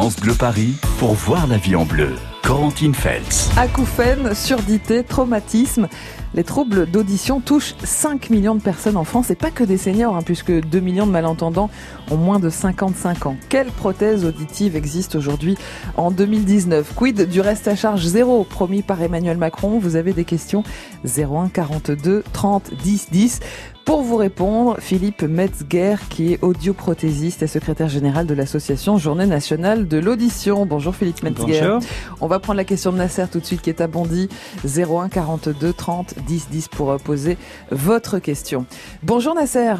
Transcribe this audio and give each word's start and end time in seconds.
France 0.00 0.16
Bleu 0.16 0.32
Paris 0.32 0.76
pour 0.98 1.12
voir 1.12 1.46
la 1.46 1.58
vie 1.58 1.76
en 1.76 1.84
bleu. 1.84 2.14
Corentine 2.42 2.94
Feltz. 2.94 3.50
Acouphènes, 3.58 4.34
surdité, 4.34 5.04
traumatisme. 5.04 5.88
Les 6.32 6.42
troubles 6.42 6.86
d'audition 6.86 7.40
touchent 7.40 7.74
5 7.84 8.30
millions 8.30 8.54
de 8.54 8.62
personnes 8.62 8.96
en 8.96 9.04
France 9.04 9.30
et 9.30 9.34
pas 9.34 9.50
que 9.50 9.62
des 9.62 9.76
seniors, 9.76 10.16
hein, 10.16 10.22
puisque 10.24 10.52
2 10.52 10.80
millions 10.80 11.06
de 11.06 11.12
malentendants 11.12 11.68
ont 12.10 12.16
moins 12.16 12.38
de 12.38 12.48
55 12.48 13.26
ans. 13.26 13.36
Quelle 13.50 13.66
prothèse 13.66 14.24
auditive 14.24 14.74
existe 14.74 15.16
aujourd'hui 15.16 15.58
en 15.98 16.10
2019 16.10 16.94
Quid 16.94 17.28
du 17.28 17.42
reste 17.42 17.68
à 17.68 17.76
charge 17.76 18.04
zéro? 18.06 18.44
Promis 18.44 18.80
par 18.80 19.02
Emmanuel 19.02 19.36
Macron 19.36 19.78
Vous 19.78 19.96
avez 19.96 20.14
des 20.14 20.24
questions 20.24 20.64
01 21.04 21.50
42 21.50 22.24
30 22.32 22.72
10 22.82 23.08
10. 23.10 23.40
Pour 23.84 24.02
vous 24.02 24.16
répondre, 24.16 24.76
Philippe 24.78 25.22
Metzger, 25.22 25.96
qui 26.10 26.32
est 26.34 26.42
audioprothésiste 26.44 27.42
et 27.42 27.46
secrétaire 27.48 27.88
général 27.88 28.24
de 28.26 28.34
l'association 28.34 28.98
Journée 28.98 29.26
nationale 29.26 29.88
de 29.88 29.98
l'audition. 29.98 30.64
Bonjour 30.64 30.94
Philippe 30.94 31.22
Metzger. 31.24 31.60
Bonjour. 31.60 31.80
On 32.20 32.28
va 32.28 32.38
prendre 32.38 32.58
la 32.58 32.64
question 32.64 32.92
de 32.92 32.98
Nasser 32.98 33.24
tout 33.30 33.40
de 33.40 33.44
suite, 33.44 33.62
qui 33.62 33.70
est 33.70 33.80
à 33.80 33.88
Bondy. 33.88 34.28
01 34.64 35.08
42 35.08 35.72
30 35.72 36.14
10 36.24 36.48
10 36.50 36.68
pour 36.68 36.96
poser 36.98 37.36
votre 37.72 38.20
question. 38.20 38.64
Bonjour 39.02 39.34
Nasser. 39.34 39.74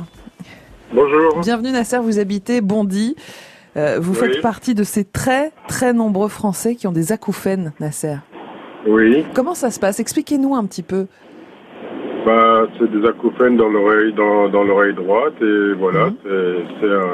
Bonjour. 0.92 1.38
Bienvenue 1.41 1.70
Nasser, 1.70 1.98
vous 1.98 2.19
habitez 2.19 2.60
Bondy. 2.62 3.14
Euh, 3.77 4.00
vous 4.02 4.12
Oui. 4.14 4.19
faites 4.19 4.41
partie 4.42 4.74
de 4.74 4.82
ces 4.82 5.05
très 5.05 5.52
très 5.69 5.92
nombreux 5.92 6.28
Français 6.28 6.74
qui 6.74 6.88
ont 6.88 6.92
des 6.92 7.12
acouphènes, 7.12 7.72
Nasser. 7.78 8.16
Oui, 8.88 9.24
Comment 9.34 9.55
ça 9.55 9.70
se 9.70 9.78
passe? 9.78 10.00
Expliquez-nous 10.00 10.55
un 10.56 10.64
petit 10.64 10.82
peu. 10.82 11.06
Bah, 12.24 12.66
c'est 12.79 12.91
des 12.91 13.06
acouphènes 13.06 13.56
dans 13.56 13.69
l'oreille 13.69 14.12
dans, 14.12 14.48
dans 14.48 14.62
l'oreille 14.65 14.95
droite 14.95 15.34
et 15.41 15.73
voilà, 15.78 16.06
Mhm. 16.06 16.15
c'est 16.24 16.56
c'est 16.80 16.92
un 16.92 17.09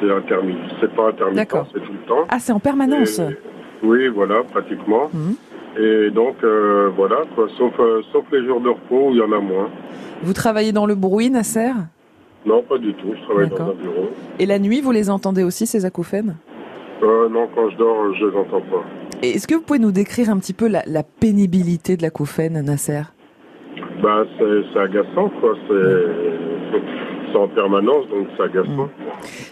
c'est 0.00 0.10
intermittent, 0.12 0.58
c'est 0.80 0.94
pas 0.94 1.08
intermittent, 1.08 1.36
D'accord. 1.36 1.66
c'est 1.72 1.80
tout 1.80 1.92
le 1.92 2.06
temps. 2.08 2.24
Ah, 2.28 2.38
c'est 2.38 2.52
en 2.52 2.60
permanence. 2.60 3.18
Et- 3.18 3.36
oui, 3.82 4.08
voilà, 4.08 4.42
pratiquement. 4.44 5.10
Mhm. 5.12 5.34
Et 5.76 6.10
donc 6.10 6.36
euh, 6.44 6.90
voilà 6.96 7.16
quoi, 7.34 7.48
sauf 7.58 7.72
euh, 7.80 8.00
sauf 8.12 8.24
les 8.32 8.44
jours 8.46 8.60
de 8.60 8.68
repos 8.68 9.08
où 9.08 9.10
il 9.10 9.16
y 9.18 9.22
en 9.22 9.32
a 9.32 9.40
moins. 9.40 9.68
Vous 10.22 10.32
travaillez 10.32 10.72
dans 10.72 10.86
le 10.86 10.94
bruit, 10.94 11.30
Nasser? 11.30 11.72
Non, 12.46 12.62
pas 12.62 12.78
du 12.78 12.92
tout. 12.94 13.08
Je 13.16 13.22
travaille 13.24 13.48
dans 13.48 13.70
un 13.70 13.74
bureau. 13.74 14.10
Et 14.38 14.46
la 14.46 14.58
nuit, 14.58 14.80
vous 14.82 14.92
les 14.92 15.08
entendez 15.10 15.42
aussi, 15.42 15.66
ces 15.66 15.84
acouphènes? 15.86 16.36
Euh, 17.02 17.28
non, 17.28 17.48
quand 17.54 17.70
je 17.70 17.76
dors, 17.76 18.14
je 18.14 18.26
les 18.26 18.36
entends 18.36 18.60
pas. 18.60 18.84
Et 19.22 19.30
Est-ce 19.36 19.46
que 19.48 19.54
vous 19.54 19.62
pouvez 19.62 19.78
nous 19.78 19.92
décrire 19.92 20.28
un 20.30 20.38
petit 20.38 20.52
peu 20.52 20.68
la, 20.68 20.82
la 20.86 21.02
pénibilité 21.02 21.96
de 21.96 22.02
l'acouphène, 22.02 22.60
Nasser? 22.60 23.00
Bah, 24.04 24.24
c'est 24.38 24.78
agaçant 24.78 25.30
quoi. 25.40 25.54
C'est 25.66 27.38
en 27.38 27.48
permanence, 27.48 28.06
donc 28.10 28.28
c'est 28.36 28.42
agaçant. 28.44 28.88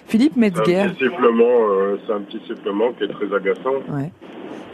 Philippe 0.06 0.34
C'est 0.34 0.38
un 0.38 0.40
Metzger, 0.40 0.84
petit 0.90 1.04
sifflement, 1.04 1.68
euh, 1.70 1.96
c'est 2.06 2.12
un 2.12 2.20
petit 2.20 2.40
sifflement 2.46 2.92
qui 2.92 3.04
est 3.04 3.08
très 3.08 3.34
agaçant. 3.34 3.74
ouais. 3.88 4.10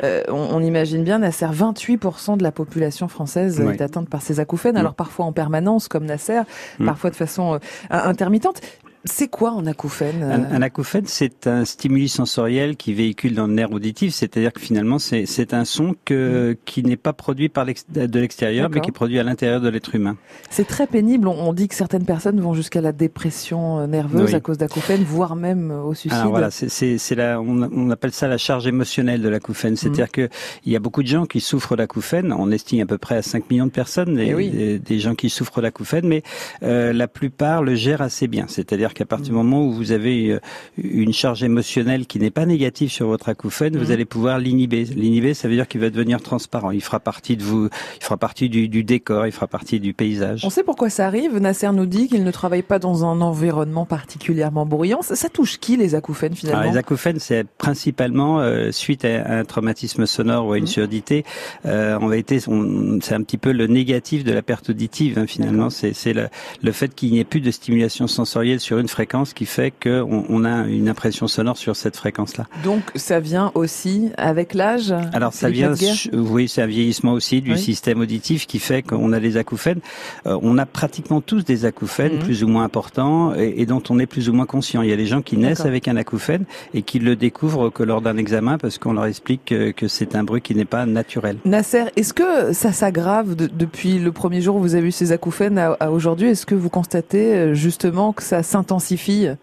Euh, 0.04 0.22
on, 0.28 0.56
on 0.56 0.60
imagine 0.60 1.02
bien, 1.02 1.18
Nasser, 1.18 1.46
28% 1.46 2.36
de 2.36 2.42
la 2.44 2.52
population 2.52 3.08
française 3.08 3.60
Ouais. 3.60 3.74
est 3.74 3.80
atteinte 3.82 4.08
par 4.08 4.20
ces 4.22 4.38
acouphènes, 4.40 4.74
Mm. 4.74 4.78
alors 4.78 4.94
parfois 4.94 5.24
en 5.26 5.32
permanence, 5.32 5.88
comme 5.88 6.04
Nasser, 6.04 6.40
Mm. 6.78 6.84
parfois 6.86 7.10
de 7.10 7.16
façon 7.16 7.54
euh, 7.54 7.58
intermittente. 7.90 8.60
C'est 9.04 9.28
quoi 9.28 9.50
un 9.52 9.66
acouphène 9.66 10.22
Un, 10.22 10.40
euh 10.42 10.56
un 10.56 10.62
acouphène, 10.62 11.06
c'est 11.06 11.46
un 11.46 11.64
stimulus 11.64 12.12
sensoriel 12.12 12.76
qui 12.76 12.92
véhicule 12.94 13.34
dans 13.34 13.46
le 13.46 13.52
nerf 13.52 13.70
auditif, 13.72 14.12
c'est-à-dire 14.12 14.52
que 14.52 14.60
finalement, 14.60 14.98
c'est 14.98 15.54
un 15.54 15.64
son 15.64 15.94
que, 16.04 16.56
qui 16.64 16.82
n'est 16.82 16.96
pas 16.96 17.12
produit 17.12 17.48
par 17.48 17.64
de 17.64 18.18
l'extérieur, 18.18 18.68
mais 18.70 18.80
qui 18.80 18.88
est 18.90 18.92
produit 18.92 19.18
à 19.18 19.22
l'intérieur 19.22 19.60
de 19.60 19.68
l'être 19.68 19.94
humain. 19.94 20.16
C'est 20.50 20.66
très 20.66 20.86
pénible. 20.86 21.28
On, 21.28 21.48
on 21.48 21.52
dit 21.52 21.68
que 21.68 21.74
certaines 21.74 22.04
personnes 22.04 22.40
vont 22.40 22.54
jusqu'à 22.54 22.80
la 22.80 22.92
dépression 22.92 23.78
euh, 23.80 23.86
nerveuse 23.86 24.30
Oui. 24.30 24.34
à 24.34 24.40
cause 24.40 24.58
d'acouphènes, 24.58 25.02
voire 25.04 25.36
même 25.36 25.70
euh, 25.70 25.82
au 25.82 25.94
suicide. 25.94 26.18
Alors 26.18 26.30
voilà, 26.30 26.50
c'est- 26.50 27.16
on, 27.36 27.62
on 27.72 27.90
appelle 27.90 28.12
ça 28.12 28.26
la 28.28 28.38
charge 28.38 28.66
émotionnelle 28.66 29.22
de 29.22 29.28
l'acouphène. 29.28 29.76
C'est-à-dire 29.76 30.10
que 30.10 30.28
il 30.64 30.72
y 30.72 30.76
a 30.76 30.80
beaucoup 30.80 31.02
de 31.02 31.08
gens 31.08 31.26
qui 31.26 31.40
souffrent 31.40 31.76
d'acouphènes. 31.76 32.32
On 32.32 32.50
estime 32.50 32.80
à 32.82 32.86
peu 32.86 32.98
près 32.98 33.16
à 33.16 33.22
5 33.22 33.50
millions 33.50 33.66
de 33.66 33.70
personnes 33.70 34.16
des, 34.16 34.26
Eh 34.28 34.34
oui. 34.34 34.50
des, 34.50 34.78
des 34.78 34.98
gens 34.98 35.14
qui 35.14 35.30
souffrent 35.30 35.62
d'acouphènes, 35.62 36.06
mais 36.06 36.22
euh, 36.62 36.92
la 36.92 37.08
plupart 37.08 37.62
le 37.62 37.74
gèrent 37.74 38.02
assez 38.02 38.26
bien. 38.26 38.46
C'est-à-dire 38.48 38.87
qu'à 38.94 39.04
partir 39.06 39.28
du 39.28 39.32
moment 39.32 39.64
où 39.66 39.72
vous 39.72 39.92
avez 39.92 40.30
euh, 40.32 40.40
une 40.76 41.12
charge 41.12 41.42
émotionnelle 41.42 42.06
qui 42.06 42.18
n'est 42.18 42.30
pas 42.30 42.46
négative 42.46 42.90
sur 42.90 43.06
votre 43.06 43.28
acouphène, 43.28 43.74
Mhm. 43.76 43.82
vous 43.82 43.90
allez 43.90 44.04
pouvoir 44.04 44.38
l'inhiber. 44.38 44.84
L'inhiber, 44.84 45.34
ça 45.34 45.48
veut 45.48 45.54
dire 45.54 45.68
qu'il 45.68 45.80
va 45.80 45.90
devenir 45.90 46.20
transparent. 46.20 46.70
Il 46.70 46.80
fera 46.82 47.00
partie 47.00 47.36
de 47.36 47.42
vous, 47.42 47.68
il 48.00 48.04
fera 48.04 48.16
partie 48.16 48.48
du, 48.48 48.68
du 48.68 48.84
décor, 48.84 49.26
il 49.26 49.32
fera 49.32 49.46
partie 49.46 49.80
du 49.80 49.92
paysage. 49.94 50.42
On 50.44 50.50
sait 50.50 50.62
pourquoi 50.62 50.90
ça 50.90 51.06
arrive. 51.06 51.36
Nasser 51.38 51.70
nous 51.72 51.86
dit 51.86 52.08
qu'il 52.08 52.24
ne 52.24 52.30
travaille 52.30 52.62
pas 52.62 52.78
dans 52.78 53.04
un 53.04 53.20
environnement 53.20 53.84
particulièrement 53.86 54.66
bruyant. 54.66 55.02
Ça, 55.02 55.16
ça 55.16 55.28
touche 55.28 55.58
qui 55.58 55.76
les 55.76 55.94
acouphènes 55.94 56.34
finalement 56.34 56.60
Alors, 56.60 56.72
les 56.72 56.78
acouphènes, 56.78 57.18
c'est 57.18 57.46
principalement 57.58 58.40
euh, 58.40 58.72
suite 58.72 59.04
à 59.04 59.38
un 59.38 59.44
traumatisme 59.44 60.06
sonore 60.06 60.46
ou 60.46 60.52
à 60.52 60.56
une 60.58 60.64
Mhm. 60.64 60.68
surdité. 60.68 61.24
Euh, 61.66 61.98
on- 62.00 62.98
c'est 63.00 63.14
un 63.14 63.22
petit 63.22 63.38
peu 63.38 63.52
le 63.52 63.66
négatif 63.66 64.24
de 64.24 64.32
la 64.32 64.42
perte 64.42 64.70
auditive. 64.70 65.18
hein, 65.18 65.26
finalement, 65.26 65.70
c'est 65.70 66.12
le, 66.12 66.28
le 66.62 66.72
fait 66.72 66.94
qu'il 66.94 67.10
n'y 67.12 67.18
ait 67.20 67.24
plus 67.24 67.40
de 67.40 67.50
stimulation 67.50 68.06
sensorielle 68.06 68.60
sur 68.60 68.77
une 68.80 68.88
fréquence 68.88 69.32
qui 69.32 69.46
fait 69.46 69.72
qu'on 69.82 70.24
on 70.28 70.44
a 70.44 70.66
une 70.66 70.88
impression 70.88 71.26
sonore 71.28 71.56
sur 71.56 71.76
cette 71.76 71.96
fréquence-là. 71.96 72.46
Donc 72.64 72.82
ça 72.94 73.20
vient 73.20 73.50
aussi 73.54 74.10
avec 74.16 74.54
l'âge. 74.54 74.94
Alors 75.12 75.32
ça 75.32 75.50
vient, 75.50 75.72
oui, 76.12 76.48
c'est 76.48 76.62
un 76.62 76.66
vieillissement 76.66 77.12
aussi 77.12 77.40
du 77.40 77.52
Oui. 77.52 77.58
système 77.58 78.00
auditif 78.00 78.46
qui 78.46 78.58
fait 78.58 78.82
qu'on 78.82 79.12
a 79.12 79.20
des 79.20 79.36
acouphènes. 79.36 79.80
Euh, 80.26 80.38
on 80.42 80.58
a 80.58 80.66
pratiquement 80.66 81.20
tous 81.20 81.44
des 81.44 81.64
acouphènes 81.64 82.14
Mhm. 82.14 82.18
plus 82.20 82.44
ou 82.44 82.48
moins 82.48 82.64
importants 82.64 83.34
et, 83.34 83.54
et 83.58 83.66
dont 83.66 83.82
on 83.90 83.98
est 83.98 84.06
plus 84.06 84.28
ou 84.28 84.32
moins 84.32 84.46
conscient. 84.46 84.82
Il 84.82 84.90
y 84.90 84.92
a 84.92 84.96
des 84.96 85.06
gens 85.06 85.22
qui 85.22 85.36
naissent 85.36 85.64
avec 85.66 85.88
un 85.88 85.96
acouphène 85.96 86.44
et 86.74 86.82
qui 86.82 86.98
le 86.98 87.16
découvrent 87.16 87.70
que 87.70 87.82
lors 87.82 88.00
d'un 88.00 88.16
examen 88.16 88.58
parce 88.58 88.78
qu'on 88.78 88.92
leur 88.92 89.06
explique 89.06 89.44
que, 89.46 89.70
que 89.72 89.88
c'est 89.88 90.14
un 90.14 90.24
bruit 90.24 90.40
qui 90.40 90.54
n'est 90.54 90.64
pas 90.64 90.86
naturel. 90.86 91.36
Nasser, 91.44 91.84
est-ce 91.96 92.12
que 92.14 92.52
ça 92.52 92.72
s'aggrave 92.72 93.34
de- 93.34 93.46
depuis 93.46 93.98
le 93.98 94.12
premier 94.12 94.40
jour 94.40 94.56
où 94.56 94.60
vous 94.60 94.74
avez 94.74 94.88
eu 94.88 94.92
ces 94.92 95.12
acouphènes 95.12 95.58
à, 95.58 95.72
à 95.80 95.90
aujourd'hui? 95.90 96.28
Est-ce 96.28 96.46
que 96.46 96.54
vous 96.54 96.70
constatez 96.70 97.34
euh, 97.34 97.54
justement 97.54 98.12
que 98.12 98.22
ça 98.22 98.42
s'intensifie 98.42 98.67
Intensifie. 98.68 99.36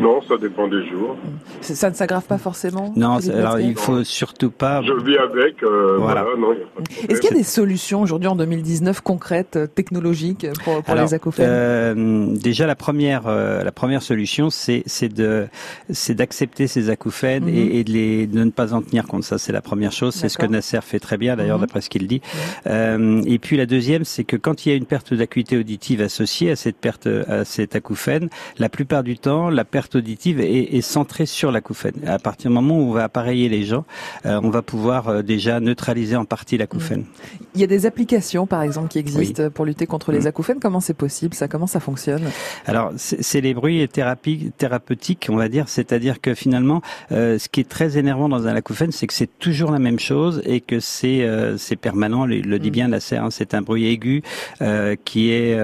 Non, 0.00 0.20
ça 0.26 0.36
dépend 0.38 0.66
des 0.66 0.86
jours. 0.88 1.16
Ça 1.60 1.90
ne 1.90 1.94
s'aggrave 1.94 2.24
pas 2.24 2.38
forcément 2.38 2.92
Non, 2.96 3.18
alors 3.34 3.60
il 3.60 3.76
faut 3.76 4.02
surtout 4.04 4.50
pas. 4.50 4.82
Je 4.82 4.92
vis 5.04 5.18
avec. 5.18 5.62
euh, 5.62 5.96
Voilà. 5.98 6.22
voilà. 6.24 6.36
non, 6.38 6.54
Est-ce 7.08 7.20
qu'il 7.20 7.30
y 7.30 7.34
a 7.34 7.36
des 7.36 7.42
solutions 7.44 8.00
aujourd'hui 8.02 8.28
en 8.28 8.36
2019 8.36 9.00
concrètes, 9.02 9.56
euh, 9.56 9.66
technologiques 9.66 10.46
pour, 10.64 10.82
pour 10.82 10.90
Alors, 10.90 11.04
les 11.04 11.14
acouphènes 11.14 11.46
euh, 11.48 12.26
déjà 12.36 12.66
la 12.66 12.74
première 12.76 13.22
euh, 13.26 13.62
la 13.62 13.72
première 13.72 14.02
solution 14.02 14.48
c'est 14.50 14.82
de 15.14 15.48
c'est 15.90 16.14
d'accepter 16.14 16.66
ces 16.66 16.88
acouphènes 16.90 17.44
Mhm. 17.44 17.48
et, 17.54 17.78
et 17.80 17.84
de 17.84 17.92
les 17.92 18.26
de 18.26 18.42
ne 18.44 18.50
pas 18.50 18.72
en 18.74 18.82
tenir 18.82 19.06
compte 19.06 19.24
ça 19.24 19.36
c'est 19.38 19.52
la 19.52 19.60
première 19.62 19.92
chose 19.92 20.14
c'est 20.14 20.28
ce 20.28 20.38
que. 20.38 20.46
Nasser 20.46 20.80
fait 20.82 20.98
très 20.98 21.16
bien 21.18 21.36
d'ailleurs 21.36 21.58
Mhm. 21.58 21.62
d'après 21.66 21.80
ce 21.80 21.90
qu'il 21.90 22.06
dit 22.06 22.22
Euh, 22.66 23.22
et 23.26 23.38
puis 23.38 23.56
la 23.56 23.66
deuxième 23.66 24.04
c'est 24.04 24.24
que 24.24 24.36
quand 24.36 24.64
il 24.64 24.70
y 24.70 24.72
a 24.72 24.76
une 24.76 24.84
perte 24.86 25.12
d'acuité 25.14 25.56
auditive 25.58 26.00
associée 26.00 26.50
à 26.50 26.56
cette 26.56 26.76
perte 26.76 27.06
à 27.06 27.44
cet 27.44 27.76
acouphène 27.76 28.28
la 28.58 28.68
plupart 28.68 29.02
du 29.02 29.18
temps 29.18 29.48
la 29.50 29.64
perte 29.64 29.89
auditive 29.96 30.40
est, 30.40 30.74
est 30.76 30.80
centrée 30.80 31.26
sur 31.26 31.50
l'acouphène 31.52 31.94
à 32.06 32.18
partir 32.18 32.50
du 32.50 32.54
moment 32.54 32.78
où 32.78 32.82
on 32.90 32.92
va 32.92 33.04
appareiller 33.04 33.48
les 33.48 33.64
gens 33.64 33.84
euh, 34.26 34.40
on 34.42 34.50
va 34.50 34.62
pouvoir 34.62 35.08
euh, 35.08 35.22
déjà 35.22 35.60
neutraliser 35.60 36.16
en 36.16 36.24
partie 36.24 36.56
l'acouphène 36.58 37.04
Il 37.54 37.60
y 37.60 37.64
a 37.64 37.66
des 37.66 37.86
applications, 37.86 38.46
par 38.46 38.62
exemple, 38.62 38.88
qui 38.88 38.98
existent 38.98 39.50
pour 39.50 39.64
lutter 39.64 39.86
contre 39.86 40.12
les 40.12 40.20
Mhm. 40.20 40.26
acouphènes. 40.28 40.60
Comment 40.60 40.80
c'est 40.80 40.94
possible? 40.94 41.34
Ça, 41.34 41.48
comment 41.48 41.66
ça 41.66 41.80
fonctionne? 41.80 42.22
Alors, 42.66 42.92
c'est 42.96 43.40
les 43.40 43.54
bruits 43.54 43.86
thérapie, 43.88 44.52
thérapeutiques, 44.56 45.26
on 45.30 45.36
va 45.36 45.48
dire. 45.48 45.68
C'est-à-dire 45.68 46.20
que 46.20 46.34
finalement, 46.34 46.80
euh, 47.12 47.38
ce 47.38 47.48
qui 47.48 47.60
est 47.60 47.68
très 47.68 47.98
énervant 47.98 48.28
dans 48.28 48.46
un 48.46 48.54
acouphène, 48.54 48.92
c'est 48.92 49.06
que 49.06 49.14
c'est 49.14 49.38
toujours 49.38 49.70
la 49.70 49.78
même 49.78 49.98
chose 49.98 50.42
et 50.44 50.60
que 50.60 50.78
c'est 50.80 51.22
euh, 51.22 51.56
c'est 51.58 51.76
permanent. 51.76 52.24
Le, 52.26 52.40
le 52.40 52.58
dit 52.58 52.68
Mm. 52.70 52.72
bien 52.72 52.88
Nasser, 52.88 53.16
hein, 53.16 53.28
c'est 53.30 53.54
un 53.54 53.62
bruit 53.62 53.86
aigu 53.86 54.22
qui 55.04 55.30
est 55.32 55.58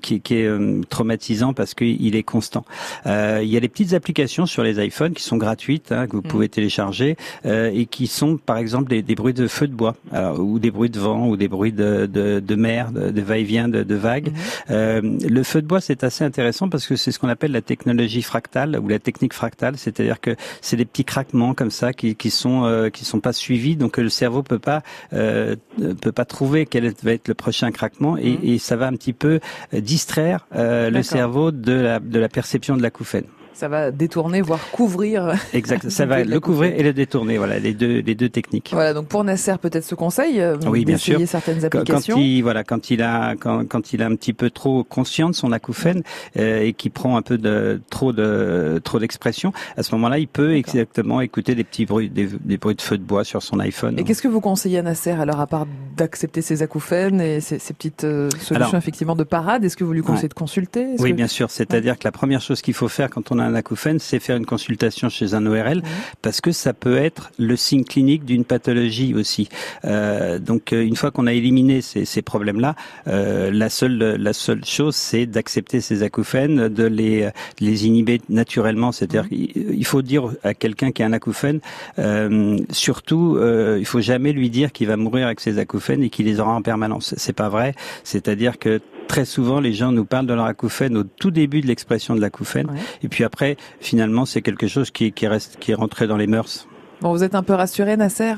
qui, 0.00 0.20
qui 0.20 0.34
est 0.36 0.88
traumatisant 0.88 1.52
parce 1.52 1.74
qu'il 1.74 2.16
est 2.16 2.22
constant. 2.22 2.64
Il 3.06 3.44
y 3.44 3.56
a 3.56 3.60
des 3.66 3.68
petites 3.68 3.94
applications 3.94 4.46
sur 4.46 4.62
les 4.62 4.76
iPhones 4.84 5.12
qui 5.12 5.24
sont 5.24 5.36
gratuites, 5.36 5.90
hein, 5.90 6.06
que 6.06 6.12
vous 6.12 6.22
Mm. 6.22 6.28
pouvez 6.34 6.48
télécharger 6.48 7.16
euh, 7.46 7.70
et 7.74 7.86
qui 7.86 8.06
sont, 8.06 8.36
par 8.36 8.58
exemple, 8.58 8.88
des, 8.88 9.02
des 9.02 9.16
bruits 9.16 9.34
de 9.34 9.48
feu 9.48 9.66
de 9.66 9.74
bois 9.74 9.96
alors, 10.12 10.38
ou 10.38 10.58
des 10.60 10.70
bruits 10.70 10.88
de 10.90 11.00
vent 11.00 11.26
ou 11.28 11.36
des 11.36 11.48
bruits 11.48 11.72
de, 11.72 12.06
de, 12.06 12.38
de 12.38 12.54
mer, 12.54 12.92
de, 12.92 13.10
de 13.10 13.22
va-et-vient 13.22 13.68
de, 13.68 13.82
de 13.82 13.94
vagues. 13.96 14.28
Mhm. 14.28 14.34
Euh, 14.70 15.00
le 15.38 15.42
feu 15.42 15.60
de 15.62 15.66
bois, 15.66 15.80
c'est 15.80 16.04
assez 16.04 16.22
intéressant 16.22 16.68
parce 16.68 16.86
que 16.86 16.94
c'est 16.94 17.10
ce 17.10 17.18
qu'on 17.18 17.28
appelle 17.28 17.50
la 17.52 17.60
technologie 17.72 18.22
fractale 18.22 18.78
ou 18.82 18.86
la 18.88 19.00
technique 19.00 19.34
fractale, 19.34 19.76
c'est-à-dire 19.76 20.20
que 20.20 20.36
c'est 20.60 20.76
des 20.76 20.84
petits 20.84 21.04
craquements 21.04 21.52
comme 21.54 21.72
ça 21.72 21.92
qui, 21.92 22.14
qui 22.14 22.30
sont 22.30 22.64
euh, 22.64 22.88
qui 22.90 23.04
sont 23.04 23.20
pas 23.20 23.32
suivis, 23.32 23.74
donc 23.76 23.96
le 23.96 24.08
cerveau 24.08 24.42
peut 24.44 24.60
pas 24.60 24.82
peut 25.10 26.12
pas 26.12 26.24
trouver 26.24 26.66
quel 26.66 26.84
va 27.02 27.12
être 27.12 27.28
le 27.28 27.34
prochain 27.34 27.70
craquement 27.72 28.16
et, 28.16 28.30
Mhm. 28.36 28.38
et 28.44 28.58
ça 28.58 28.76
va 28.76 28.86
un 28.86 28.92
petit 29.00 29.12
peu 29.12 29.40
distraire 29.72 30.46
le 30.54 31.02
cerveau 31.02 31.50
de 31.50 31.72
la 31.72 31.98
de 31.98 32.18
la 32.18 32.28
perception 32.28 32.76
de 32.76 32.82
l'acouphène. 32.82 33.24
Ça 33.56 33.68
va 33.68 33.90
détourner, 33.90 34.42
voire 34.42 34.60
couvrir. 34.70 35.32
Exact. 35.54 35.88
Ça 35.88 36.04
va 36.06 36.22
le 36.22 36.40
couvrir 36.40 36.74
et 36.78 36.82
le 36.82 36.92
détourner. 36.92 37.38
Voilà, 37.38 37.58
les 37.58 37.72
deux, 37.72 38.00
les 38.00 38.14
deux 38.14 38.28
techniques. 38.28 38.68
Voilà. 38.72 38.92
Donc 38.92 39.08
pour 39.08 39.24
Nasser, 39.24 39.54
peut-être 39.58 39.84
ce 39.84 39.94
conseil 39.94 40.42
euh, 40.42 40.58
oui, 40.66 40.84
bien 40.84 40.98
sûr. 40.98 41.18
certaines 41.26 41.64
applications. 41.64 42.16
Quand 42.16 42.20
il, 42.20 42.42
voilà, 42.42 42.64
quand 42.64 42.90
il 42.90 43.00
a, 43.00 43.34
quand, 43.34 43.66
quand 43.66 43.94
il 43.94 44.02
a 44.02 44.06
un 44.06 44.14
petit 44.14 44.34
peu 44.34 44.50
trop 44.50 44.84
conscient 44.84 45.30
de 45.30 45.34
son 45.34 45.52
acouphène 45.52 46.02
euh, 46.38 46.60
et 46.60 46.74
qui 46.74 46.90
prend 46.90 47.16
un 47.16 47.22
peu 47.22 47.38
de 47.38 47.80
trop 47.88 48.12
de 48.12 48.78
trop 48.84 48.98
d'expression, 48.98 49.54
à 49.78 49.82
ce 49.82 49.94
moment-là, 49.94 50.18
il 50.18 50.28
peut 50.28 50.54
exactement 50.54 51.22
écouter 51.22 51.54
des 51.54 51.64
petits 51.64 51.86
bruits, 51.86 52.10
des, 52.10 52.26
des, 52.26 52.58
bruits 52.58 52.74
de 52.74 52.82
feu 52.82 52.98
de 52.98 53.04
bois 53.04 53.24
sur 53.24 53.42
son 53.42 53.58
iPhone. 53.58 53.98
Et 53.98 54.04
qu'est-ce 54.04 54.20
que 54.20 54.28
vous 54.28 54.42
conseillez 54.42 54.80
à 54.80 54.82
Nasser 54.82 55.12
alors 55.12 55.40
à 55.40 55.46
part 55.46 55.66
d'accepter 55.96 56.42
ses 56.42 56.62
acouphènes 56.62 57.22
et 57.22 57.40
ces 57.40 57.58
petites 57.72 58.04
euh, 58.04 58.28
solutions 58.38 58.76
effectivement 58.76 59.16
de 59.16 59.24
parade? 59.24 59.64
Est-ce 59.64 59.78
que 59.78 59.84
vous 59.84 59.94
lui 59.94 60.02
conseillez 60.02 60.28
de 60.28 60.34
consulter? 60.34 60.88
Oui, 60.98 61.14
bien 61.14 61.26
sûr. 61.26 61.50
C'est-à-dire 61.50 61.98
que 61.98 62.04
la 62.04 62.12
première 62.12 62.42
chose 62.42 62.60
qu'il 62.60 62.74
faut 62.74 62.88
faire 62.88 63.08
quand 63.08 63.32
on 63.32 63.38
a 63.38 63.45
un 63.46 63.54
acouphène, 63.54 63.98
c'est 63.98 64.18
faire 64.20 64.36
une 64.36 64.46
consultation 64.46 65.08
chez 65.08 65.34
un 65.34 65.46
ORL, 65.46 65.82
parce 66.22 66.40
que 66.40 66.52
ça 66.52 66.72
peut 66.72 66.96
être 66.96 67.30
le 67.38 67.56
signe 67.56 67.84
clinique 67.84 68.24
d'une 68.24 68.44
pathologie 68.44 69.14
aussi. 69.14 69.48
Euh, 69.84 70.38
donc, 70.38 70.72
euh, 70.72 70.84
une 70.84 70.96
fois 70.96 71.10
qu'on 71.10 71.26
a 71.26 71.32
éliminé 71.32 71.80
ces, 71.80 72.04
ces 72.04 72.22
problèmes-là, 72.22 72.74
euh, 73.08 73.50
la 73.50 73.68
seule 73.68 74.16
la 74.16 74.32
seule 74.32 74.64
chose, 74.64 74.96
c'est 74.96 75.26
d'accepter 75.26 75.80
ces 75.80 76.02
acouphènes, 76.02 76.68
de 76.68 76.84
les 76.84 77.30
les 77.60 77.86
inhiber 77.86 78.20
naturellement. 78.28 78.92
C'est-à-dire, 78.92 79.26
il 79.30 79.86
faut 79.86 80.02
dire 80.02 80.30
à 80.42 80.54
quelqu'un 80.54 80.92
qui 80.92 81.02
a 81.02 81.06
un 81.06 81.12
acouphène, 81.12 81.60
euh, 81.98 82.58
surtout, 82.70 83.36
euh, 83.36 83.76
il 83.78 83.86
faut 83.86 84.00
jamais 84.00 84.32
lui 84.32 84.50
dire 84.50 84.72
qu'il 84.72 84.86
va 84.86 84.96
mourir 84.96 85.26
avec 85.26 85.40
ses 85.40 85.58
acouphènes 85.58 86.02
et 86.02 86.10
qu'il 86.10 86.26
les 86.26 86.40
aura 86.40 86.52
en 86.52 86.62
permanence. 86.62 87.14
C'est 87.16 87.32
pas 87.32 87.48
vrai. 87.48 87.74
C'est-à-dire 88.04 88.58
que 88.58 88.80
très 89.06 89.24
souvent, 89.24 89.60
les 89.60 89.72
gens 89.72 89.92
nous 89.92 90.04
parlent 90.04 90.26
de 90.26 90.34
leur 90.34 90.44
acouphène 90.44 90.96
au 90.96 91.04
tout 91.04 91.30
début 91.30 91.60
de 91.60 91.66
l'expression 91.66 92.14
de 92.14 92.20
l'acouphène. 92.20 92.68
Et 93.02 93.08
puis 93.08 93.24
après, 93.24 93.56
finalement, 93.80 94.26
c'est 94.26 94.42
quelque 94.42 94.66
chose 94.66 94.90
qui, 94.90 95.12
qui, 95.12 95.26
reste, 95.26 95.58
qui 95.58 95.72
est 95.72 95.74
rentré 95.74 96.06
dans 96.06 96.16
les 96.16 96.26
mœurs. 96.26 96.68
Bon, 97.00 97.12
vous 97.12 97.22
êtes 97.22 97.34
un 97.34 97.42
peu 97.42 97.54
rassuré, 97.54 97.96
Nasser? 97.96 98.34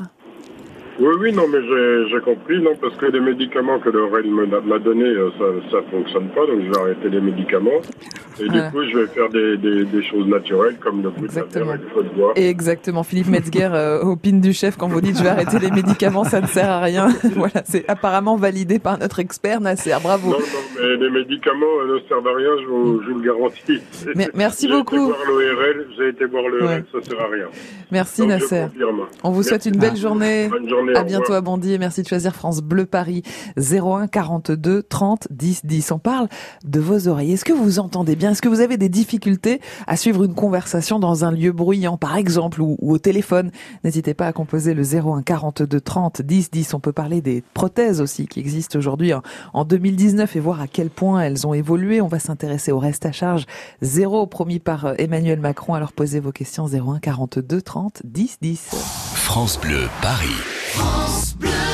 Oui, 1.00 1.14
oui, 1.20 1.32
non, 1.32 1.46
mais 1.48 1.58
j'ai 2.10 2.20
compris, 2.20 2.60
non, 2.60 2.74
parce 2.80 2.96
que 2.96 3.06
les 3.06 3.20
médicaments 3.20 3.78
que 3.78 3.88
le 3.88 4.08
m'a 4.66 4.78
donné, 4.78 5.04
euh, 5.04 5.30
ça, 5.38 5.44
ça 5.70 5.78
fonctionne 5.90 6.28
pas, 6.30 6.44
donc 6.46 6.62
je 6.64 6.70
vais 6.70 6.78
arrêter 6.78 7.08
les 7.08 7.20
médicaments. 7.20 7.80
Et 8.40 8.48
du 8.48 8.60
coup, 8.70 8.82
je 8.90 8.98
vais 8.98 9.06
faire 9.08 9.28
des, 9.30 9.56
des, 9.56 9.84
des 9.84 10.02
choses 10.04 10.26
naturelles, 10.26 10.76
comme 10.78 11.02
le 11.02 11.10
bruit 11.10 11.28
de 11.28 11.34
la 11.34 11.42
et 11.42 11.78
le 11.78 11.88
feu 11.94 12.02
de 12.04 12.14
bois. 12.14 12.32
Exactement. 12.36 13.02
Philippe 13.02 13.28
Metzger 13.28 13.68
euh, 13.72 14.00
opine 14.02 14.40
du 14.40 14.52
chef 14.52 14.76
quand 14.76 14.88
vous 14.88 15.00
dites 15.00 15.18
je 15.18 15.22
vais 15.22 15.28
arrêter 15.28 15.58
les 15.58 15.70
médicaments, 15.70 16.24
ça 16.24 16.40
ne 16.40 16.46
sert 16.46 16.70
à 16.70 16.80
rien. 16.80 17.08
voilà, 17.34 17.62
c'est 17.64 17.88
apparemment 17.88 18.36
validé 18.36 18.78
par 18.78 18.98
notre 18.98 19.18
expert 19.18 19.60
Nasser. 19.60 19.94
Bravo. 20.02 20.30
Non, 20.30 20.38
non, 20.38 20.44
mais 20.80 20.96
les 20.96 21.10
médicaments 21.10 21.66
euh, 21.82 21.94
ne 21.94 22.08
servent 22.08 22.28
à 22.28 22.34
rien, 22.34 22.50
je 22.62 22.66
vous, 22.66 23.02
je 23.02 23.10
vous 23.10 23.18
le 23.18 23.24
garantis. 23.24 23.80
Mais, 24.14 24.28
merci 24.34 24.68
beaucoup. 24.68 25.12
J'ai 25.96 26.08
été 26.08 26.24
voir 26.26 26.44
l'ORL, 26.48 26.84
ça 26.92 27.02
sert 27.02 27.20
à 27.20 27.26
rien. 27.28 27.46
Merci 27.90 28.26
Nasser. 28.26 28.66
On 29.24 29.30
vous 29.30 29.42
souhaite 29.42 29.66
une 29.66 29.78
belle 29.78 29.96
journée. 29.96 30.48
Bonne 30.48 30.68
journée. 30.68 30.87
À 30.94 31.04
bientôt 31.04 31.32
à 31.32 31.40
Bondy 31.40 31.72
et 31.72 31.78
merci 31.78 32.02
de 32.02 32.08
choisir 32.08 32.34
France 32.34 32.60
Bleu 32.60 32.86
Paris 32.86 33.22
01 33.56 34.06
42 34.06 34.82
30 34.82 35.28
10 35.30 35.62
10. 35.64 35.92
On 35.92 35.98
parle 35.98 36.28
de 36.64 36.80
vos 36.80 37.08
oreilles. 37.08 37.32
Est-ce 37.32 37.44
que 37.44 37.52
vous 37.52 37.78
entendez 37.78 38.16
bien? 38.16 38.30
Est-ce 38.30 38.42
que 38.42 38.48
vous 38.48 38.60
avez 38.60 38.76
des 38.76 38.88
difficultés 38.88 39.60
à 39.86 39.96
suivre 39.96 40.24
une 40.24 40.34
conversation 40.34 40.98
dans 40.98 41.24
un 41.24 41.30
lieu 41.30 41.52
bruyant, 41.52 41.96
par 41.96 42.16
exemple, 42.16 42.60
ou, 42.60 42.76
au 42.80 42.98
téléphone? 42.98 43.50
N'hésitez 43.84 44.14
pas 44.14 44.26
à 44.26 44.32
composer 44.32 44.74
le 44.74 44.82
01 44.82 45.22
42 45.22 45.80
30 45.80 46.22
10 46.22 46.50
10. 46.50 46.74
On 46.74 46.80
peut 46.80 46.92
parler 46.92 47.20
des 47.20 47.42
prothèses 47.54 48.00
aussi 48.00 48.26
qui 48.26 48.40
existent 48.40 48.78
aujourd'hui 48.78 49.12
en 49.52 49.64
2019 49.64 50.36
et 50.36 50.40
voir 50.40 50.60
à 50.60 50.66
quel 50.66 50.90
point 50.90 51.20
elles 51.20 51.46
ont 51.46 51.54
évolué. 51.54 52.00
On 52.00 52.08
va 52.08 52.18
s'intéresser 52.18 52.72
au 52.72 52.78
reste 52.78 53.06
à 53.06 53.12
charge 53.12 53.46
zéro 53.82 54.26
promis 54.26 54.58
par 54.58 54.86
euh, 54.86 54.94
Emmanuel 54.98 55.40
Macron. 55.40 55.74
Alors 55.74 55.92
posez 55.92 56.20
vos 56.20 56.32
questions 56.32 56.66
01 56.66 56.98
42 57.00 57.62
30 57.62 58.02
10 58.04 58.38
10. 58.40 58.68
France 59.14 59.60
Bleu 59.60 59.88
Paris. 60.02 60.57
France 60.68 61.34
Bleu. 61.34 61.67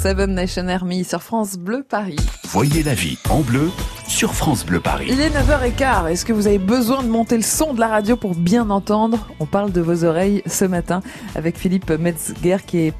Seven 0.00 0.32
Nation 0.32 0.66
Army 0.68 1.04
sur 1.04 1.22
France 1.22 1.58
Bleu 1.58 1.84
Paris. 1.86 2.16
Voyez 2.44 2.82
la 2.82 2.94
vie 2.94 3.18
en 3.28 3.40
bleu 3.40 3.70
sur 4.08 4.32
France 4.32 4.64
Bleu 4.64 4.80
Paris. 4.80 5.08
Il 5.10 5.20
est 5.20 5.28
9h15. 5.28 6.08
Est-ce 6.08 6.24
que 6.24 6.32
vous 6.32 6.46
avez 6.46 6.58
besoin 6.58 7.02
de 7.02 7.08
monter 7.08 7.36
le 7.36 7.42
son 7.42 7.74
de 7.74 7.80
la 7.80 7.88
radio 7.88 8.16
pour 8.16 8.34
bien 8.34 8.70
entendre? 8.70 9.28
On 9.40 9.44
parle 9.44 9.72
de 9.72 9.82
vos 9.82 10.04
oreilles 10.04 10.42
ce 10.46 10.64
matin 10.64 11.02
avec 11.34 11.58
Philippe 11.58 11.90
Metzger 11.90 12.56
qui 12.66 12.78
est 12.78 12.94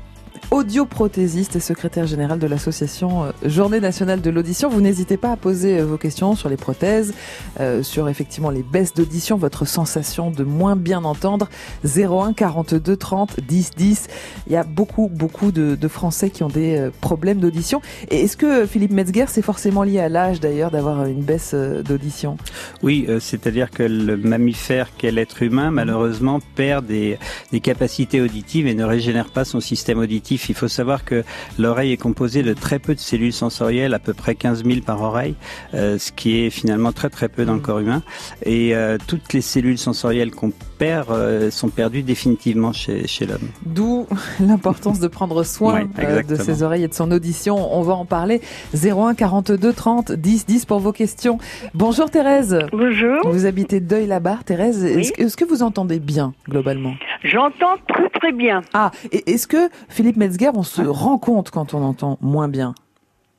audioprothésiste 0.51 1.57
et 1.57 1.61
secrétaire 1.61 2.07
général 2.07 2.39
de 2.39 2.47
l'association 2.47 3.25
euh, 3.25 3.31
Journée 3.45 3.81
nationale 3.81 4.21
de 4.21 4.31
l'audition. 4.31 4.69
Vous 4.69 4.81
n'hésitez 4.81 5.17
pas 5.17 5.33
à 5.33 5.37
poser 5.37 5.79
euh, 5.81 5.85
vos 5.85 5.97
questions 5.97 6.35
sur 6.35 6.49
les 6.49 6.57
prothèses, 6.57 7.15
euh, 7.61 7.83
sur 7.83 8.09
effectivement 8.09 8.51
les 8.51 8.63
baisses 8.63 8.95
d'audition, 8.95 9.37
votre 9.37 9.65
sensation 9.65 10.31
de 10.31 10.45
moins 10.45 10.77
bien 10.77 11.05
entendre. 11.05 11.49
01 11.85 12.33
42 12.33 12.97
30 12.97 13.41
10 13.41 13.71
10. 13.77 14.09
Il 14.47 14.53
y 14.53 14.57
a 14.57 14.65
beaucoup, 14.65 15.09
beaucoup 15.09 15.53
de, 15.53 15.77
Français 15.89 16.31
qui 16.31 16.45
ont 16.45 16.49
des 16.49 16.89
problèmes 17.01 17.41
d'audition. 17.41 17.81
Et 18.11 18.21
est-ce 18.23 18.37
que 18.37 18.65
Philippe 18.65 18.93
Metzger, 18.93 19.25
c'est 19.27 19.43
forcément 19.43 19.83
lié 19.83 19.99
à 19.99 20.09
l'âge 20.09 20.39
d'ailleurs 20.39 20.71
d'avoir 20.71 21.05
une 21.07 21.23
baisse 21.23 21.53
d'audition? 21.53 22.37
Oui, 22.83 23.09
c'est-à-dire 23.19 23.71
que 23.71 23.83
le 23.83 24.17
mammifère 24.17 24.95
qu'est 24.97 25.11
l'être 25.11 25.43
humain, 25.43 25.73
malheureusement, 25.73 26.39
perd 26.55 26.87
des 26.87 27.19
capacités 27.61 28.21
auditives 28.21 28.69
et 28.69 28.75
ne 28.75 28.85
régénère 28.85 29.31
pas 29.31 29.45
son 29.45 29.59
système 29.59 29.99
auditif. 29.99 30.20
Il 30.31 30.55
faut 30.55 30.69
savoir 30.69 31.05
que 31.05 31.25
l'oreille 31.59 31.93
est 31.93 31.97
composée 31.97 32.43
de 32.43 32.55
très 32.55 32.79
peu 32.79 32.95
de 32.95 33.01
cellules 33.01 33.33
sensorielles, 33.33 33.95
à 33.95 33.99
peu 33.99 34.15
près 34.15 34.35
15 34.35 34.65
000 34.65 34.81
par 34.81 35.03
oreille, 35.03 35.35
euh, 35.75 35.99
ce 35.99 36.13
qui 36.13 36.39
est 36.39 36.51
finalement 36.51 36.93
très 36.93 37.11
très 37.11 37.29
peu 37.29 37.45
dans 37.45 37.55
le 37.55 37.61
corps 37.61 37.81
humain. 37.81 38.03
Et 38.45 38.75
euh, 38.75 38.99
toutes 39.07 39.33
les 39.33 39.41
cellules 39.41 39.79
sensorielles 39.79 40.31
qu'on 40.31 40.53
perd 40.81 41.11
euh, 41.11 41.51
sont 41.51 41.69
perdues 41.69 42.03
définitivement 42.03 42.73
chez, 42.73 43.07
chez 43.07 43.27
l'homme. 43.27 43.51
D'où 43.67 44.07
l'importance 44.41 44.99
de 44.99 45.09
prendre 45.09 45.43
soin 45.45 45.83
Ouais, 45.83 45.87
euh, 45.99 46.23
de 46.23 46.37
ses 46.37 46.63
oreilles 46.63 46.85
et 46.85 46.89
de 46.89 46.95
son 46.95 47.13
audition. 47.13 47.55
On 47.77 47.83
va 47.83 47.93
en 47.93 48.07
parler. 48.07 48.41
01 48.75 49.15
42 49.15 49.73
30 49.75 50.13
10 50.13 50.47
10 50.47 50.65
pour 50.65 50.81
vos 50.81 50.93
questions. 50.93 51.37
Bonjour 51.75 52.11
Thérèse. 52.11 52.59
Bonjour, 52.73 53.29
Vous 53.31 53.45
habitez 53.45 53.81
Deuil-la-Barre, 53.81 54.43
Thérèse. 54.45 54.83
Est-ce 54.85 55.13
est-ce 55.21 55.37
que 55.37 55.45
vous 55.45 55.63
entendez 55.63 56.01
bien 56.01 56.33
globalement? 56.49 56.95
J'entends 57.23 57.77
très 57.87 58.09
très 58.09 58.33
bien. 58.33 58.63
Ah, 58.73 58.91
et 59.13 59.31
est-ce 59.33 59.47
que 59.47 59.69
Philippe 59.91 60.17
Metzger, 60.17 60.51
on 60.55 60.63
se 60.63 60.81
rend 60.81 61.19
compte 61.19 61.51
quand 61.51 61.75
on 61.75 61.83
entend 61.83 62.17
moins 62.23 62.49
bien? 62.49 62.75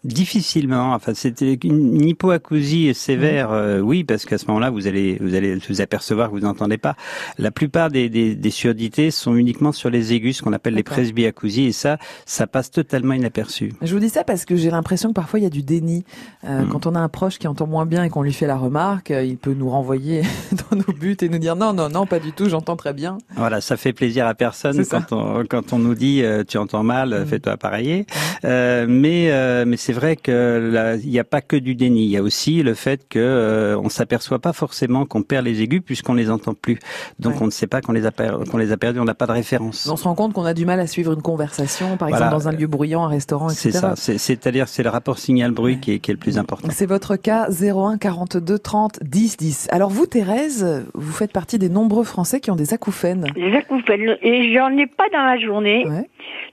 Difficilement. 0.04 0.94
Enfin, 0.94 1.14
c'était 1.14 1.54
une 1.64 2.04
hypoacousie 2.04 2.94
sévère, 2.96 3.52
euh, 3.52 3.80
oui, 3.80 4.04
parce 4.04 4.26
qu'à 4.26 4.40
ce 4.40 4.48
moment-là, 4.48 4.72
vous 4.72 4.88
allez 4.88 5.18
vous 5.22 5.36
allez 5.36 5.56
vous 5.70 5.80
apercevoir 5.82 6.30
que 6.30 6.34
vous 6.34 6.40
n'entendez 6.42 6.80
pas. 6.80 6.96
La 7.38 7.52
plupart 7.52 7.90
des, 7.92 8.10
des, 8.10 8.34
des 8.36 8.50
surdités 8.50 9.12
sont 9.12 9.36
uniquement 9.36 9.72
sur 9.72 9.92
les 9.92 10.14
aigus, 10.14 10.38
ce 10.38 10.42
qu'on 10.42 10.54
appelle 10.54 10.74
les 10.74 10.82
presbyacousies, 10.84 11.66
et 11.68 11.72
ça, 11.72 12.00
ça 12.26 12.48
passe 12.48 12.72
totalement 12.72 13.14
inaperçu. 13.14 13.74
Je 13.82 13.94
vous 13.94 14.00
dis 14.00 14.10
ça 14.10 14.24
parce 14.24 14.46
que 14.46 14.56
j'ai 14.56 14.72
l'impression 14.72 15.10
que 15.10 15.14
parfois 15.14 15.40
il 15.40 15.44
y 15.44 15.46
a 15.46 15.50
du 15.52 15.64
déni. 15.64 16.04
Euh, 16.46 16.62
Mm. 16.62 16.70
Quand 16.70 16.86
on 16.88 16.96
a 16.96 17.00
un 17.00 17.10
proche 17.10 17.38
qui 17.40 17.48
entend 17.48 17.66
moins 17.68 17.86
bien 17.86 18.04
et 18.04 18.10
qu'on 18.10 18.24
lui 18.24 18.34
fait 18.34 18.46
la 18.48 18.58
remarque, 18.58 19.12
euh, 19.12 19.24
il 19.24 19.38
peut 19.38 19.54
nous 19.54 19.70
renvoyer 19.70 20.22
dans 20.72 20.78
nos 20.78 20.94
buts 20.94 21.18
et 21.22 21.30
nous 21.30 21.38
dire 21.40 21.56
non, 21.56 21.74
non, 21.74 21.90
non, 21.90 22.06
pas 22.06 22.20
du 22.20 22.32
tout, 22.34 22.50
j'entends 22.50 22.76
très 22.76 22.94
bien. 22.94 23.18
Voilà, 23.36 23.62
ça 23.62 23.78
fait 23.78 23.94
plaisir 23.94 24.26
à 24.28 24.34
personne 24.34 24.84
quand 24.86 25.12
on 25.12 25.44
quand 25.46 25.74
on 25.74 25.80
nous 25.80 25.96
dit 25.96 26.22
euh, 26.24 26.44
tu 26.44 26.58
entends 26.58 26.84
mal, 26.84 27.22
Mm. 27.22 27.26
fais-toi 27.28 27.54
appareiller. 27.54 28.06
Euh, 28.46 28.86
mais 28.90 29.32
euh, 29.32 29.66
mais 29.68 29.78
c'est 29.78 29.91
vrai 29.92 30.16
que 30.16 30.70
là, 30.74 30.96
il 30.96 31.10
n'y 31.10 31.20
a 31.20 31.24
pas 31.24 31.42
que 31.42 31.56
du 31.56 31.76
déni. 31.76 32.04
Il 32.06 32.10
y 32.12 32.18
a 32.18 32.22
aussi 32.24 32.64
le 32.64 32.74
fait 32.74 33.08
que 33.10 33.20
euh, 33.20 33.78
on 33.78 33.90
s'aperçoit 33.90 34.40
pas 34.40 34.54
forcément 34.54 35.06
qu'on 35.06 35.24
perd 35.24 35.46
les 35.46 35.62
aigus 35.62 35.82
puisqu'on 35.86 36.14
les 36.14 36.30
entend 36.30 36.54
plus. 36.54 36.78
Donc 37.20 37.34
Ouais. 37.36 37.40
on 37.42 37.46
ne 37.46 37.52
sait 37.52 37.68
pas 37.68 37.82
qu'on 37.82 37.92
les 37.94 38.06
a 38.06 38.12
per- 38.12 38.38
qu'on 38.50 38.58
les 38.58 38.72
a 38.72 38.78
perdus. 38.78 39.00
On 39.00 39.06
n'a 39.06 39.14
pas 39.14 39.28
de 39.28 39.32
référence. 39.32 39.88
On 39.92 39.96
se 39.96 40.04
rend 40.04 40.16
compte 40.16 40.34
qu'on 40.34 40.46
a 40.46 40.54
du 40.54 40.66
mal 40.66 40.80
à 40.80 40.88
suivre 40.88 41.14
une 41.14 41.22
conversation, 41.22 41.98
par 41.98 42.10
Voilà. 42.10 42.26
exemple 42.28 42.44
dans 42.44 42.48
un 42.50 42.52
lieu 42.52 42.68
bruyant, 42.68 43.04
un 43.06 43.10
restaurant, 43.10 43.50
etc. 43.50 43.70
C'est 43.72 43.72
ça. 43.72 43.94
C'est- 43.96 44.18
C'est-à-dire 44.18 44.68
c'est 44.68 44.84
le 44.84 44.90
rapport 44.90 45.18
signal-bruit 45.20 45.76
Ouais. 45.76 45.80
qui, 45.80 45.92
est, 45.94 46.00
qui 46.00 46.12
est 46.12 46.14
le 46.14 46.20
plus 46.20 46.38
important. 46.38 46.68
C'est 46.72 46.86
votre 46.86 47.16
cas 47.16 47.48
01 47.50 47.98
42 47.98 48.60
30 48.60 49.00
10 49.04 49.38
10. 49.38 49.68
Alors 49.72 49.90
vous, 49.90 50.06
Thérèse, 50.06 50.86
vous 50.94 51.12
faites 51.12 51.32
partie 51.32 51.58
des 51.60 51.70
nombreux 51.70 52.04
Français 52.04 52.40
qui 52.40 52.52
ont 52.52 52.56
des 52.56 52.74
acouphènes. 52.74 53.28
Les 53.36 53.54
acouphènes, 53.56 54.18
et 54.22 54.54
j'en 54.54 54.70
ai 54.78 54.88
pas 54.88 55.10
dans 55.12 55.24
la 55.24 55.38
journée. 55.40 55.86
Ouais. 55.88 56.10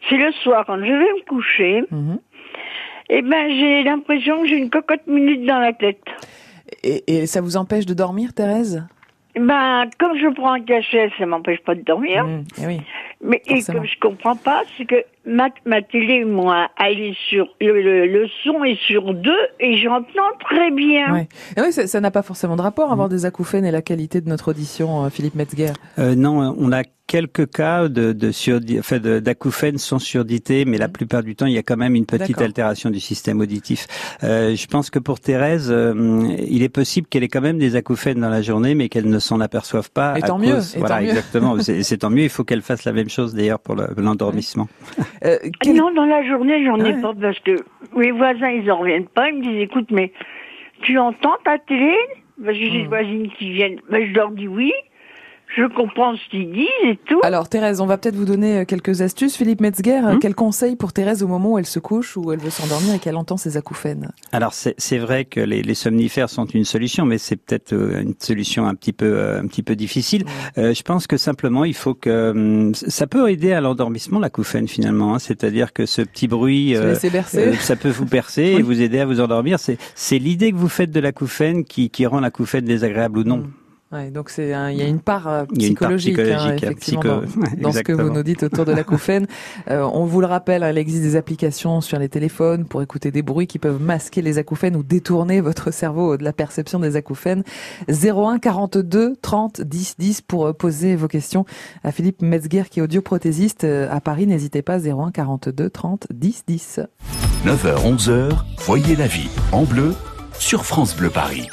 C'est 0.09 0.17
le 0.17 0.31
soir 0.43 0.65
quand 0.67 0.77
je 0.79 0.83
vais 0.83 0.89
me 0.93 1.29
coucher. 1.29 1.83
Mhm. 1.91 2.19
Et 3.11 3.23
ben 3.23 3.51
j'ai 3.51 3.83
l'impression 3.83 4.43
que 4.43 4.49
j'ai 4.49 4.57
une 4.57 4.71
cocotte 4.71 5.07
minute 5.07 5.45
dans 5.47 5.59
la 5.59 5.73
tête. 5.73 6.03
Et, 6.83 7.03
et 7.07 7.27
ça 7.27 7.41
vous 7.41 7.57
empêche 7.57 7.87
de 7.87 7.95
dormir, 7.95 8.35
Thérèse? 8.35 8.87
Ben 9.35 9.89
comme 9.99 10.19
je 10.19 10.29
prends 10.35 10.53
un 10.53 10.61
cachet, 10.61 11.11
ça 11.19 11.27
m'empêche 11.27 11.61
pas 11.61 11.75
de 11.75 11.83
dormir. 11.83 12.25
Mhm. 12.25 12.45
Eh 12.63 12.67
oui. 12.67 12.81
Mais 13.21 13.43
et 13.47 13.63
comme 13.63 13.85
je 13.85 13.99
comprends 13.99 14.37
pas, 14.37 14.63
c'est 14.77 14.85
que 14.85 15.05
ma, 15.29 15.49
ma 15.67 15.83
télé, 15.83 16.25
moi, 16.25 16.69
elle 16.83 17.01
est 17.01 17.17
sur 17.29 17.49
le, 17.61 17.81
le, 17.83 18.07
le 18.07 18.27
son 18.45 18.65
est 18.65 18.79
sur 18.87 19.15
deux 19.15 19.31
et 19.61 19.77
j'entends 19.77 20.33
très 20.41 20.71
bien. 20.71 21.13
Ouais. 21.13 21.29
Et 21.57 21.61
oui, 21.61 21.73
ça 21.73 22.01
n'a 22.01 22.11
pas 22.11 22.23
forcément 22.23 22.57
de 22.57 22.63
rapport 22.63 22.91
avoir 22.93 23.09
des 23.09 23.27
acouphènes 23.27 23.65
et 23.65 23.71
la 23.71 23.83
qualité 23.83 24.21
de 24.21 24.29
notre 24.29 24.49
audition, 24.51 25.05
euh, 25.05 25.11
Philippe 25.11 25.35
Metzger. 25.35 25.73
Euh, 25.99 26.15
non, 26.15 26.55
on 26.59 26.73
a 26.73 26.83
quelques 27.07 27.51
cas 27.51 27.89
de, 27.89 28.13
de 28.13 28.31
surdi- 28.33 28.79
enfin, 28.79 28.99
de- 28.99 29.19
d'acouphènes 29.19 29.79
sans 29.79 29.99
surdité, 29.99 30.67
mais 30.67 30.77
la 30.77 30.89
plupart 30.89 31.23
du 31.23 31.35
temps, 31.37 31.47
il 31.47 31.55
y 31.55 31.59
a 31.59 31.63
quand 31.63 31.79
même 31.79 31.95
une 31.95 32.05
petite 32.05 32.37
altération 32.45 32.91
du 32.91 33.01
système 33.01 33.41
auditif. 33.41 33.87
Euh, 34.25 34.55
je 34.55 34.67
pense 34.67 34.91
que 34.91 34.99
pour 34.99 35.19
Thérèse, 35.19 35.71
euh, 35.71 35.95
il 36.47 36.63
est 36.63 36.69
possible 36.69 37.07
qu'elle 37.09 37.23
ait 37.23 37.29
quand 37.29 37.41
même 37.41 37.57
des 37.59 37.77
acouphènes 37.77 38.21
dans 38.21 38.29
la 38.29 38.43
journée, 38.43 38.75
mais 38.75 38.91
qu'elle 38.91 39.09
ne 39.09 39.19
s'en 39.21 39.41
aperçoive 39.41 39.91
pas. 39.91 40.19
Et 40.19 40.23
à 40.23 40.27
tant 40.27 40.37
cause- 40.39 40.47
mieux, 40.49 40.77
et 40.77 40.79
voilà, 40.81 40.97
tant 40.97 41.01
exactement. 41.03 41.57
C'est 41.83 41.97
tant 41.97 42.11
mieux. 42.11 42.25
Il 42.25 42.29
faut 42.29 42.45
qu'elle 42.45 42.61
fasse 42.61 42.85
la 42.85 42.93
même 42.93 43.09
chose 43.09 43.33
d'ailleurs 43.35 43.61
pour 43.61 43.75
le- 43.75 43.89
l'endormissement. 43.97 44.69
Euh, 45.25 45.37
quel- 45.61 45.77
Non, 45.77 45.93
dans 45.93 46.07
la 46.07 46.23
journée, 46.27 46.65
j'en 46.65 46.77
ai 46.79 46.95
Ouais. 46.95 47.01
pas 47.01 47.13
parce 47.21 47.39
que 47.41 47.57
mes 47.97 48.11
voisins, 48.13 48.51
ils 48.51 48.71
en 48.71 48.79
reviennent 48.79 49.09
pas. 49.09 49.29
Ils 49.31 49.39
me 49.39 49.43
disent, 49.43 49.63
écoute, 49.63 49.91
mais 49.91 50.13
tu 50.83 50.99
entends 50.99 51.37
ta 51.45 51.59
télé? 51.59 51.95
Parce 52.45 52.57
que 52.57 52.65
j'ai 52.65 52.71
des 52.71 52.85
Hmm. 52.85 52.89
voisines 52.89 53.29
qui 53.33 53.51
viennent. 53.51 53.81
Ben, 53.91 54.07
je 54.07 54.15
leur 54.15 54.31
dis 54.31 54.47
oui. 54.47 54.73
Je 55.57 55.65
comprends 55.75 56.15
ce 56.15 56.31
qu'ils 56.31 56.53
disent 56.53 56.67
et 56.85 56.99
tout. 57.07 57.21
Alors 57.23 57.49
Thérèse, 57.49 57.81
on 57.81 57.87
va 57.87 57.97
peut-être 57.99 58.15
vous 58.17 58.25
donner 58.27 58.59
euh, 58.59 58.65
quelques 58.65 59.01
astuces. 59.01 59.37
Philippe 59.37 59.61
Metzger, 59.61 60.01
euh, 60.05 60.15
Hmm. 60.15 60.19
quel 60.21 60.35
conseil 60.35 60.77
pour 60.77 60.93
Thérèse 60.93 61.23
au 61.23 61.27
moment 61.29 61.53
où 61.53 61.59
elle 61.59 61.67
se 61.67 61.79
couche, 61.79 62.17
où 62.17 62.33
elle 62.33 62.39
veut 62.39 62.51
s'endormir 62.51 62.95
et 62.95 62.99
qu'elle 62.99 63.17
entend 63.17 63.37
ses 63.37 63.57
acouphènes? 63.57 64.11
Alors 64.33 64.53
c'est 64.53 64.75
c'est 64.79 64.99
vrai 64.99 65.25
que 65.25 65.41
les, 65.41 65.63
les 65.63 65.75
somnifères 65.75 66.29
sont 66.31 66.45
une 66.47 66.65
solution, 66.65 67.05
mais 67.07 67.19
c'est 67.19 67.37
peut-être 67.37 67.73
euh, 67.73 68.03
une 68.03 68.15
solution 68.19 68.67
un 68.67 68.75
petit 68.75 68.93
peu 68.93 69.37
un 69.39 69.47
petit 69.47 69.63
peu 69.63 69.75
difficile. 69.75 70.25
Euh, 70.59 70.75
je 70.75 70.83
pense 70.83 71.07
que 71.07 71.17
simplement 71.17 71.65
il 71.65 71.75
faut 71.75 71.95
que 71.95 72.71
ça 72.75 73.07
peut 73.07 73.31
aider 73.31 73.53
à 73.53 73.61
l'endormissement 73.61 74.19
l'acouphène 74.21 74.69
finalement, 74.69 75.15
hein. 75.15 75.19
c'est-à-dire 75.19 75.73
que 75.73 75.87
ce 75.87 76.03
petit 76.03 76.29
bruit 76.29 76.77
euh, 76.77 76.95
euh, 77.35 77.53
ça 77.55 77.77
peut 77.77 77.89
vous 77.91 78.07
percer 78.07 78.43
et 78.59 78.63
vous 78.69 78.81
aider 78.81 79.01
à 79.01 79.07
vous 79.07 79.21
endormir. 79.21 79.59
C'est 79.59 79.79
c'est 79.95 80.19
l'idée 80.19 80.53
que 80.53 80.57
vous 80.57 80.69
faites 80.69 80.91
de 80.91 81.01
l'acouphène 81.01 81.65
qui 81.65 81.91
qui 81.91 82.07
rend 82.07 82.21
l'acouphène 82.21 82.65
désagréable 82.65 83.19
ou 83.21 83.25
non. 83.25 83.39
Mm. 83.39 83.51
Ouais, 83.91 84.11
donc 84.11 84.29
c'est 84.29 84.53
un- 84.53 84.71
il 84.71 84.77
y 84.77 84.83
a 84.83 84.87
une 84.87 85.01
part 85.01 85.27
euh, 85.29 85.45
Il 85.55 85.63
y 85.63 85.65
a 85.65 85.69
une 85.69 85.75
part 85.75 85.89
psychologique, 85.97 86.19
hein, 86.19 86.23
psychologique, 86.37 86.63
effectivement, 86.63 87.01
psycho- 87.23 87.57
dans, 87.63 87.73
ce 87.73 87.79
que 87.81 87.93
vous 87.93 88.11
nous 88.11 88.23
dites 88.23 88.43
autour 88.43 88.67
de 88.67 88.73
l'acouphène. 88.73 89.27
Euh, 89.71 89.83
on 89.93 90.05
vous 90.05 90.21
le 90.21 90.27
rappelle, 90.27 90.63
hein, 90.63 90.71
il 90.71 90.79
existe 90.79 91.03
des 91.03 91.17
applications 91.17 91.81
sur 91.81 91.99
les 91.99 92.09
téléphones 92.09 92.65
pour 92.67 92.81
écouter 92.83 93.11
des 93.11 93.23
bruits 93.23 93.47
qui 93.47 93.59
peuvent 93.59 93.81
masquer 93.83 94.23
les 94.23 94.39
acouphènes 94.39 94.77
ou 94.77 94.83
détourner 94.83 95.41
votre 95.41 95.71
cerveau 95.73 96.17
de 96.17 96.25
la 96.25 96.33
perception 96.33 96.79
des 96.79 96.97
acouphènes. 96.97 97.43
01 97.89 98.39
42 98.39 99.15
30 99.21 99.61
10 99.63 99.95
10 99.99 100.21
pour 100.23 100.47
euh, 100.47 100.53
poser 100.53 100.97
vos 100.97 101.09
questions 101.09 101.45
à 101.85 101.93
Philippe 101.93 102.23
Metzger 102.23 102.65
qui 102.71 102.81
est 102.81 102.83
audioprothésiste 102.83 103.65
euh, 103.65 103.89
à 103.91 104.01
Paris. 104.01 104.27
N'hésitez 104.27 104.63
pas 104.63 104.79
01 104.79 105.11
42 105.13 105.71
30 105.71 106.07
10 106.13 106.45
10. 106.47 106.81
9h, 107.47 107.97
11h, 107.97 108.31
voyez 108.59 108.97
la 108.97 109.07
vie 109.07 109.29
en 109.53 109.65
bleu 109.65 109.95
sur 110.39 110.65
France 110.65 110.97
Bleu 110.97 111.11
Paris. 111.11 111.49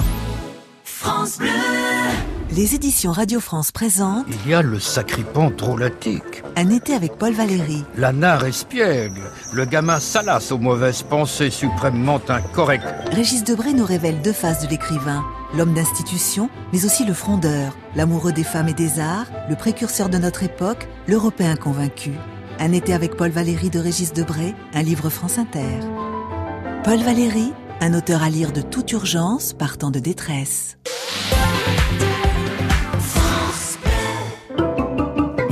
Les 2.55 2.73
éditions 2.73 3.11
Radio 3.11 3.41
France 3.41 3.73
présentent 3.73 4.25
Il 4.29 4.49
y 4.49 4.53
a 4.53 4.61
le 4.61 4.79
sacripant 4.79 5.49
drôlatique, 5.49 6.41
Un 6.55 6.69
été 6.69 6.93
avec 6.93 7.17
Paul 7.17 7.33
Valéry. 7.33 7.83
la 7.97 8.13
nare 8.13 8.45
espiègle, 8.45 9.23
le 9.51 9.65
gamin 9.65 9.99
salace 9.99 10.53
aux 10.53 10.57
mauvaises 10.57 11.03
pensées 11.03 11.49
suprêmement 11.49 12.21
incorrectes. 12.29 12.85
Régis 13.11 13.43
Debray 13.43 13.73
nous 13.73 13.83
révèle 13.83 14.21
deux 14.21 14.31
faces 14.31 14.63
de 14.63 14.69
l'écrivain. 14.69 15.25
L'homme 15.57 15.73
d'institution, 15.73 16.49
mais 16.71 16.85
aussi 16.85 17.03
le 17.03 17.13
frondeur, 17.13 17.75
l'amoureux 17.93 18.31
des 18.31 18.45
femmes 18.45 18.69
et 18.69 18.73
des 18.73 19.01
arts, 19.01 19.27
le 19.49 19.57
précurseur 19.57 20.07
de 20.07 20.17
notre 20.17 20.43
époque, 20.43 20.87
l'Européen 21.07 21.57
convaincu. 21.57 22.11
Un 22.59 22.71
été 22.71 22.93
avec 22.93 23.17
Paul 23.17 23.31
Valéry 23.31 23.69
de 23.69 23.79
Régis 23.79 24.13
Debray, 24.13 24.55
un 24.73 24.81
livre 24.81 25.09
France 25.09 25.39
Inter. 25.39 25.81
Paul 26.85 26.99
Valéry, 26.99 27.51
un 27.81 27.93
auteur 27.93 28.23
à 28.23 28.29
lire 28.29 28.53
de 28.53 28.61
toute 28.61 28.93
urgence, 28.93 29.51
partant 29.51 29.91
de 29.91 29.99
détresse. 29.99 30.77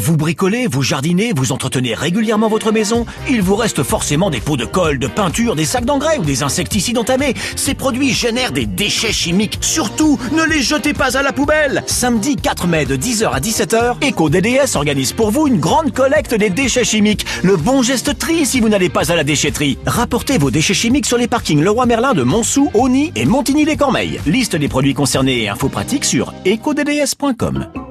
Vous 0.03 0.17
bricolez, 0.17 0.67
vous 0.67 0.83
jardinez, 0.83 1.31
vous 1.33 1.53
entretenez 1.53 1.93
régulièrement 1.93 2.49
votre 2.49 2.73
maison 2.73 3.05
Il 3.29 3.41
vous 3.41 3.55
reste 3.55 3.83
forcément 3.83 4.29
des 4.29 4.41
pots 4.41 4.57
de 4.57 4.65
colle, 4.65 4.99
de 4.99 5.07
peinture, 5.07 5.55
des 5.55 5.63
sacs 5.63 5.85
d'engrais 5.85 6.17
ou 6.17 6.25
des 6.25 6.43
insecticides 6.43 6.97
entamés. 6.97 7.35
Ces 7.55 7.73
produits 7.73 8.11
génèrent 8.11 8.51
des 8.51 8.65
déchets 8.65 9.13
chimiques. 9.13 9.59
Surtout, 9.61 10.19
ne 10.33 10.43
les 10.43 10.61
jetez 10.61 10.91
pas 10.91 11.17
à 11.17 11.21
la 11.21 11.31
poubelle 11.31 11.85
Samedi 11.87 12.35
4 12.35 12.67
mai 12.67 12.85
de 12.85 12.97
10h 12.97 13.31
à 13.31 13.39
17h, 13.39 14.05
EcoDDS 14.05 14.75
organise 14.75 15.13
pour 15.13 15.31
vous 15.31 15.47
une 15.47 15.61
grande 15.61 15.93
collecte 15.93 16.35
des 16.35 16.49
déchets 16.49 16.83
chimiques. 16.83 17.25
Le 17.41 17.55
bon 17.55 17.81
geste 17.81 18.19
tri 18.19 18.45
si 18.45 18.59
vous 18.59 18.67
n'allez 18.67 18.89
pas 18.89 19.09
à 19.09 19.15
la 19.15 19.23
déchetterie. 19.23 19.77
Rapportez 19.85 20.37
vos 20.37 20.51
déchets 20.51 20.73
chimiques 20.73 21.05
sur 21.05 21.17
les 21.17 21.29
parkings 21.29 21.61
Leroy 21.61 21.85
Merlin 21.85 22.13
de 22.13 22.23
Montsou, 22.23 22.69
Auny 22.73 23.13
et 23.15 23.23
Montigny-les-Cormeilles. 23.23 24.19
Liste 24.25 24.57
des 24.57 24.67
produits 24.67 24.95
concernés 24.95 25.43
et 25.43 25.47
infos 25.47 25.69
pratiques 25.69 26.03
sur 26.03 26.33
ecodds.com. 26.45 27.82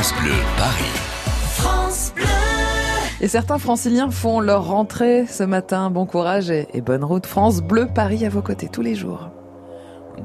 France 0.00 0.14
Bleu, 0.22 0.32
Paris. 0.56 0.84
Et 3.20 3.28
certains 3.28 3.58
franciliens 3.58 4.10
font 4.10 4.40
leur 4.40 4.66
rentrée 4.66 5.26
ce 5.26 5.42
matin. 5.42 5.90
Bon 5.90 6.06
courage 6.06 6.48
et, 6.50 6.68
et 6.72 6.80
bonne 6.80 7.04
route. 7.04 7.26
France 7.26 7.60
Bleu 7.60 7.86
Paris 7.86 8.24
à 8.24 8.30
vos 8.30 8.40
côtés 8.40 8.68
tous 8.68 8.80
les 8.80 8.94
jours. 8.94 9.28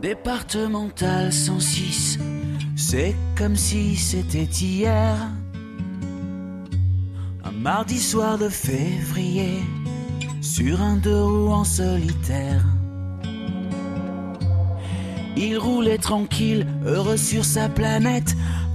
Départemental 0.02 1.34
106, 1.34 2.20
c'est 2.78 3.16
comme 3.38 3.58
si 3.58 3.98
c'était 3.98 4.44
hier. 4.44 5.18
Un 7.44 7.52
mardi 7.52 8.00
soir 8.00 8.38
de 8.38 8.48
février, 8.48 9.60
sur 10.40 10.82
un 10.82 10.96
deux 10.96 11.22
roues 11.22 11.52
en 11.52 11.66
solitaire. 11.66 12.64
Il 15.36 15.58
roulait 15.58 15.98
tranquille, 15.98 16.66
heureux 16.86 17.18
sur 17.18 17.44
sa 17.44 17.68
planète, 17.68 18.38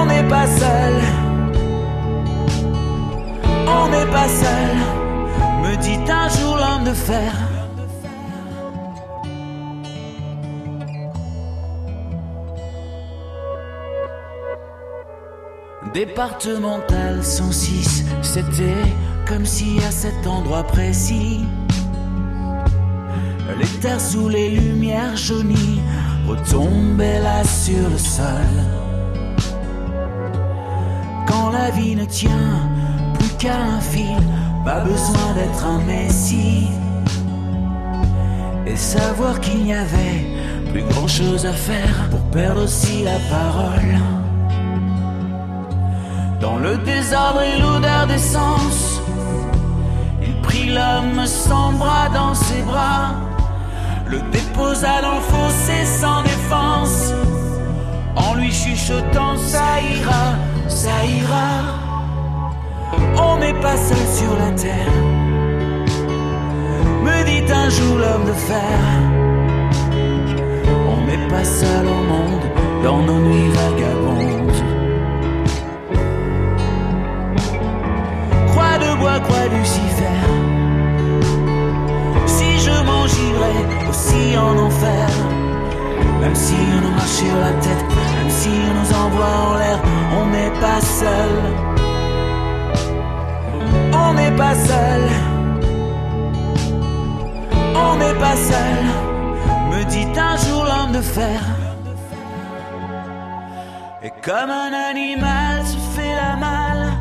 On 0.00 0.06
n'est 0.06 0.28
pas 0.28 0.46
seul. 0.46 0.94
On 3.66 3.88
n'est 3.90 4.06
pas 4.06 4.28
seul, 4.28 4.76
me 5.62 5.76
dit 5.76 5.98
un 6.10 6.28
jour 6.28 6.56
l'homme 6.56 6.84
de 6.84 6.92
fer. 6.92 7.32
Départemental 15.92 17.24
106, 17.24 18.04
c'était 18.22 18.62
comme 19.26 19.44
si 19.44 19.78
à 19.86 19.90
cet 19.90 20.26
endroit 20.26 20.62
précis, 20.64 21.44
les 23.58 23.80
terres 23.80 24.00
sous 24.00 24.28
les 24.28 24.50
lumières 24.50 25.16
jaunies 25.16 25.80
retombaient 26.26 27.20
là 27.20 27.42
sur 27.42 27.88
le 27.90 27.98
sol. 27.98 28.87
La 31.52 31.70
vie 31.70 31.94
ne 31.94 32.04
tient 32.04 32.70
plus 33.18 33.28
qu'à 33.38 33.56
un 33.56 33.80
fil, 33.80 34.16
pas 34.64 34.80
besoin 34.80 35.34
d'être 35.34 35.64
un 35.64 35.78
messie. 35.80 36.68
Et 38.66 38.76
savoir 38.76 39.38
qu'il 39.40 39.64
n'y 39.64 39.74
avait 39.74 40.26
plus 40.72 40.82
grand 40.84 41.06
chose 41.06 41.46
à 41.46 41.52
faire 41.52 42.08
pour 42.10 42.20
perdre 42.30 42.64
aussi 42.64 43.04
la 43.04 43.18
parole. 43.30 43.98
Dans 46.40 46.56
le 46.56 46.76
désordre 46.78 47.42
et 47.42 47.60
l'odeur 47.60 48.06
d'essence, 48.06 49.00
il 50.22 50.34
prit 50.40 50.70
l'homme 50.70 51.26
sans 51.26 51.72
bras 51.72 52.08
dans 52.14 52.34
ses 52.34 52.62
bras, 52.62 53.14
le 54.06 54.20
déposa 54.32 55.02
dans 55.02 55.16
le 55.16 55.20
fossé 55.20 55.84
sans 55.84 56.22
défense, 56.22 57.12
en 58.16 58.34
lui 58.34 58.50
chuchotant 58.50 59.36
ça 59.36 59.80
ira, 59.80 60.36
ça 60.68 61.04
ira. 61.04 61.50
On 63.16 63.38
n'est 63.38 63.60
pas 63.60 63.76
seul 63.76 64.06
sur 64.18 64.32
la 64.38 64.50
terre, 64.52 64.94
me 67.04 67.24
dit 67.24 67.52
un 67.52 67.68
jour 67.68 67.98
l'homme 67.98 68.26
de 68.26 68.32
fer. 68.32 68.78
On 70.92 71.06
n'est 71.06 71.28
pas 71.28 71.44
seul 71.44 71.86
au 71.86 72.02
monde 72.12 72.46
dans 72.84 73.02
nos 73.02 73.20
nuits 73.26 73.50
vagabondes. 73.60 74.62
Croix 78.48 78.78
de 78.78 78.98
bois, 79.00 79.20
croix 79.20 79.46
Lucifer. 79.56 80.20
Si 82.26 82.58
je 82.66 82.76
m'en 82.86 83.06
girais 83.06 83.62
aussi 83.90 84.36
en 84.38 84.56
enfer, 84.66 85.08
même 86.20 86.34
si 86.34 86.54
on 86.54 86.80
nous 86.86 86.94
marche 86.94 87.18
sur 87.22 87.36
la 87.36 87.52
tête, 87.64 87.84
même 88.16 88.30
si 88.30 88.50
on 88.68 88.74
nous 88.78 88.90
envoie 89.04 89.34
en 89.50 89.54
l'air, 89.58 89.78
on 90.16 90.26
n'est 90.26 90.60
pas 90.60 90.80
seul. 90.80 91.34
On 93.92 94.14
n'est 94.14 94.36
pas 94.36 94.54
seul. 94.54 95.02
On 97.74 97.96
n'est 97.96 98.18
pas 98.18 98.36
seul, 98.36 98.84
me 99.70 99.84
dit 99.84 100.08
un 100.18 100.36
jour 100.36 100.64
l'homme 100.64 100.92
de 100.92 101.00
fer. 101.00 101.40
Et 104.02 104.12
comme 104.22 104.50
un 104.50 104.72
animal 104.90 105.64
se 105.64 105.78
fait 105.94 106.14
la 106.14 106.36
malle, 106.36 106.92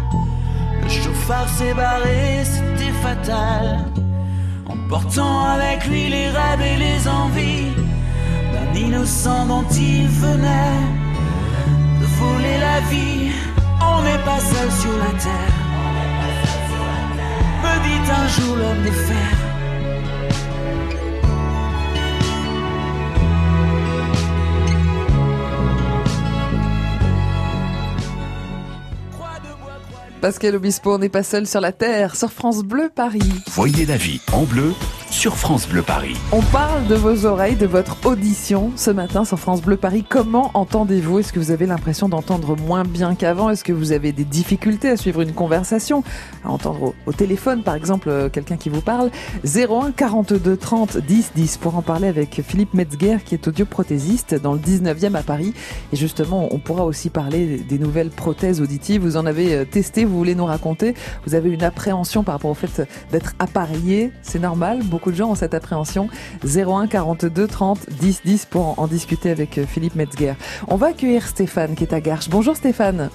le 0.84 0.90
chauffard 0.90 1.48
s'est 1.50 1.74
barré, 1.74 2.44
c'était 2.44 2.94
fatal. 3.02 3.86
Emportant 4.68 5.46
avec 5.46 5.86
lui 5.88 6.10
les 6.10 6.30
rêves 6.30 6.62
et 6.62 6.78
les 6.78 7.08
envies 7.08 7.72
d'un 8.54 8.80
innocent 8.80 9.46
dont 9.48 9.68
il 9.72 10.08
venait 10.08 11.07
voler 12.20 12.58
la 12.60 12.80
vie. 12.92 13.32
On 13.82 14.02
n'est 14.04 14.24
pas 14.24 14.40
seul 14.40 14.72
sur 14.82 14.96
la 14.98 15.12
terre, 15.26 15.56
me 17.64 17.74
dit 17.86 18.12
un 18.22 18.28
jour 18.36 18.56
l'homme 18.56 18.84
des 18.84 18.92
fers. 18.92 19.38
Pascal 30.22 30.56
Obispo, 30.56 30.96
on 30.96 30.98
n'est 30.98 31.10
pas 31.10 31.24
seul 31.24 31.46
sur 31.46 31.62
la 31.62 31.72
terre, 31.72 32.16
sur 32.16 32.32
France 32.32 32.64
Bleu 32.64 32.90
Paris. 32.94 33.32
Voyez 33.52 33.86
la 33.86 33.98
vie 33.98 34.20
en 34.34 34.44
bleu 34.44 34.74
sur 35.10 35.36
France 35.36 35.68
Bleu 35.68 35.82
Paris. 35.82 36.16
On 36.32 36.42
parle 36.42 36.88
de 36.88 36.96
vos 36.96 37.26
oreilles, 37.26 37.56
de 37.56 37.66
votre 37.66 37.98
audition 38.06 38.72
ce 38.76 38.92
matin 38.92 39.26
sur 39.26 39.40
France 39.40 39.62
Bleu 39.62 39.78
Paris. 39.78 40.06
Comment 40.08 40.52
entendez-vous? 40.54 41.20
Est-ce 41.20 41.34
que 41.34 41.40
vous 41.40 41.52
avez 41.52 41.66
l'impression 41.66 42.10
d'entendre 42.10 42.56
moins 42.58 42.84
bien 42.84 43.16
qu'avant? 43.16 43.50
Est-ce 43.50 43.64
que 43.64 43.74
vous 43.74 43.92
avez 43.92 44.12
des 44.12 44.26
difficultés 44.26 44.90
à 44.90 44.98
suivre 44.98 45.22
une 45.22 45.34
conversation? 45.34 46.04
À 46.44 46.50
entendre 46.50 46.94
au, 47.06 47.14
téléphone, 47.14 47.64
par 47.64 47.76
exemple, 47.76 48.10
euh, 48.10 48.30
quelqu'un 48.30 48.58
qui 48.58 48.70
vous 48.70 48.82
parle 48.82 49.10
01 49.44 49.92
42 49.92 50.58
30 50.58 50.98
10 50.98 51.32
10 51.36 51.58
pour 51.58 51.78
en 51.78 51.82
parler 51.82 52.08
avec 52.08 52.42
Philippe 52.46 52.74
Metzger 52.74 53.18
qui 53.24 53.34
est 53.34 53.48
audioprothésiste 53.48 54.36
dans 54.36 54.54
le 54.54 54.60
19e 54.60 55.16
à 55.16 55.24
Paris. 55.24 55.54
Et 55.94 55.96
justement, 55.96 56.48
on 56.52 56.60
pourra 56.60 56.86
aussi 56.86 57.10
parler 57.10 57.58
des 57.58 57.80
nouvelles 57.80 58.10
prothèses 58.10 58.62
auditives. 58.62 59.02
Vous 59.02 59.18
en 59.18 59.26
avez 59.26 59.56
euh, 59.56 59.66
testé, 59.66 60.06
vous 60.06 60.18
voulez 60.18 60.36
nous 60.36 60.46
raconter 60.46 60.96
Vous 61.26 61.34
avez 61.34 61.50
une 61.50 61.64
appréhension 61.64 62.24
par 62.24 62.36
rapport 62.36 62.52
au 62.52 62.56
fait 62.56 62.88
d'être 63.12 63.34
appareillé 63.40 64.12
C'est 64.22 64.40
normal? 64.40 64.84
Beaucoup 64.98 65.12
de 65.12 65.16
gens 65.16 65.30
ont 65.30 65.36
cette 65.36 65.54
appréhension. 65.54 66.10
01 66.44 66.88
42 66.88 67.46
30 67.46 67.86
10 68.02 68.22
10 68.26 68.46
pour 68.48 68.80
en, 68.80 68.88
discuter 68.88 69.30
avec 69.30 69.60
euh, 69.60 69.66
Philippe 69.68 69.94
Metzger. 69.94 70.34
On 70.68 70.76
va 70.76 70.88
accueillir 70.88 71.28
Stéphane 71.28 71.76
qui 71.76 71.84
est 71.84 71.94
à 71.94 72.00
Garches. 72.02 72.30
Bonjour 72.30 72.56
Stéphane. 72.56 73.12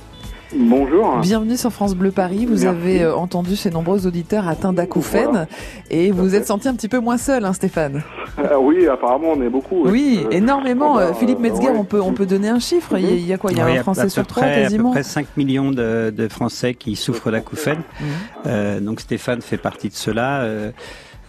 Bonjour. 0.54 1.16
Bienvenue 1.22 1.56
sur 1.56 1.72
France 1.72 1.94
Bleu 1.94 2.10
Paris. 2.10 2.44
Vous 2.44 2.64
Merci. 2.64 2.66
avez 2.66 3.02
euh, 3.02 3.16
entendu 3.16 3.56
ces 3.56 3.70
nombreux 3.70 4.06
auditeurs 4.06 4.46
atteints 4.46 4.74
d'acouphènes 4.74 5.30
Voilà. 5.30 5.46
et 5.90 6.10
vous 6.12 6.34
êtes 6.34 6.46
senti 6.46 6.68
un 6.68 6.74
petit 6.74 6.88
peu 6.90 6.98
moins 6.98 7.16
seul, 7.16 7.46
hein, 7.46 7.54
Stéphane. 7.54 8.02
Euh, 8.38 8.56
oui, 8.60 8.86
apparemment, 8.86 9.28
on 9.34 9.40
est 9.40 9.48
beaucoup. 9.48 9.82
Oui, 9.86 10.20
Euh, 10.26 10.30
énormément. 10.30 10.98
Euh, 10.98 11.14
Philippe 11.14 11.38
euh, 11.38 11.42
Metzger, 11.42 11.68
ouais. 11.70 11.76
on 11.78 11.84
peut 11.84 12.02
on 12.02 12.12
peut 12.12 12.26
donner 12.26 12.50
un 12.50 12.58
chiffre. 12.58 12.98
Il 12.98 13.04
y 13.04 13.08
a, 13.08 13.14
il 13.14 13.26
y 13.26 13.32
a 13.32 13.38
quoi? 13.38 13.50
Il 13.50 13.56
y 13.56 13.60
a 13.62 13.64
Oui, 13.64 13.78
un 13.78 13.82
Français 13.82 14.10
sur 14.10 14.26
trois 14.26 14.42
quasiment. 14.46 14.90
À 14.90 14.92
peu 14.92 15.00
près 15.00 15.02
5 15.02 15.26
millions 15.38 15.70
de, 15.70 16.12
de 16.14 16.28
Français 16.28 16.74
qui 16.74 16.96
souffrent 16.96 17.30
d'acouphènes. 17.30 17.82
Mhm. 18.00 18.06
Euh, 18.46 18.80
donc 18.80 19.00
Stéphane 19.00 19.40
fait 19.40 19.56
partie 19.56 19.88
de 19.88 19.94
cela. 19.94 20.44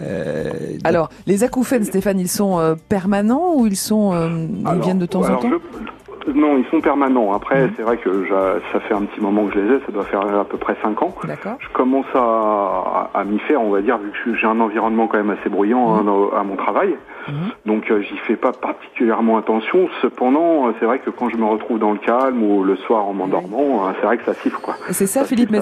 Euh, 0.01 0.49
Alors, 0.83 1.09
les 1.27 1.43
acouphènes, 1.43 1.83
Stéphane, 1.83 2.19
ils 2.19 2.27
sont 2.29 2.59
euh, 2.59 2.75
permanents 2.89 3.53
ou 3.55 3.67
ils 3.67 3.75
sont 3.77 4.13
euh, 4.13 4.47
ils 4.61 4.67
Alors, 4.67 4.83
viennent 4.83 4.99
de 4.99 5.05
temps 5.05 5.21
en 5.23 5.37
temps? 5.37 5.49
je- 5.49 6.02
Non, 6.33 6.57
ils 6.57 6.65
sont 6.71 6.79
permanents. 6.81 7.33
Après, 7.33 7.63
Mhm. 7.65 7.71
c'est 7.75 7.83
vrai 7.83 7.97
que 7.97 8.27
ça 8.71 8.79
fait 8.81 8.93
un 8.93 9.01
petit 9.03 9.19
moment 9.21 9.45
que 9.45 9.53
je 9.55 9.59
les 9.59 9.75
ai, 9.75 9.79
ça 9.85 9.91
doit 9.91 10.03
faire 10.05 10.21
à 10.21 10.45
peu 10.45 10.57
près 10.57 10.75
5 10.81 11.01
ans. 11.01 11.13
D'accord. 11.25 11.57
Je 11.59 11.67
commence 11.73 12.05
à, 12.13 12.19
à, 12.19 13.19
à 13.19 13.23
m'y 13.23 13.39
faire, 13.39 13.61
on 13.61 13.69
va 13.71 13.81
dire, 13.81 13.97
vu 13.97 14.11
que 14.11 14.35
j'ai 14.37 14.47
un 14.47 14.59
environnement 14.59 15.07
quand 15.07 15.17
même 15.17 15.31
assez 15.31 15.49
bruyant 15.49 15.95
hein, 15.95 16.03
dans- 16.03 16.29
à 16.31 16.43
mon 16.43 16.55
travail. 16.55 16.95
Mhm. 17.27 17.33
Donc 17.65 17.89
euh, 17.89 18.01
j'y 18.01 18.17
fais 18.27 18.35
pas 18.35 18.51
particulièrement 18.51 19.37
attention. 19.37 19.87
Cependant, 20.01 20.67
euh, 20.67 20.71
c'est 20.79 20.85
vrai 20.85 20.99
que 20.99 21.09
quand 21.09 21.29
je 21.29 21.37
me 21.37 21.45
retrouve 21.45 21.79
dans 21.79 21.91
le 21.93 21.97
calme 21.99 22.43
ou 22.43 22.63
le 22.63 22.75
soir 22.75 23.05
en 23.07 23.13
m'endormant, 23.13 23.87
euh, 23.87 23.91
c'est 23.99 24.05
vrai 24.05 24.17
que 24.17 24.25
ça 24.25 24.33
siffle 24.33 24.59
quoi. 24.61 24.75
C'est 24.91 25.07
ça, 25.07 25.21
Ça 25.21 25.25
Philippe 25.25 25.49
ça 25.55 25.61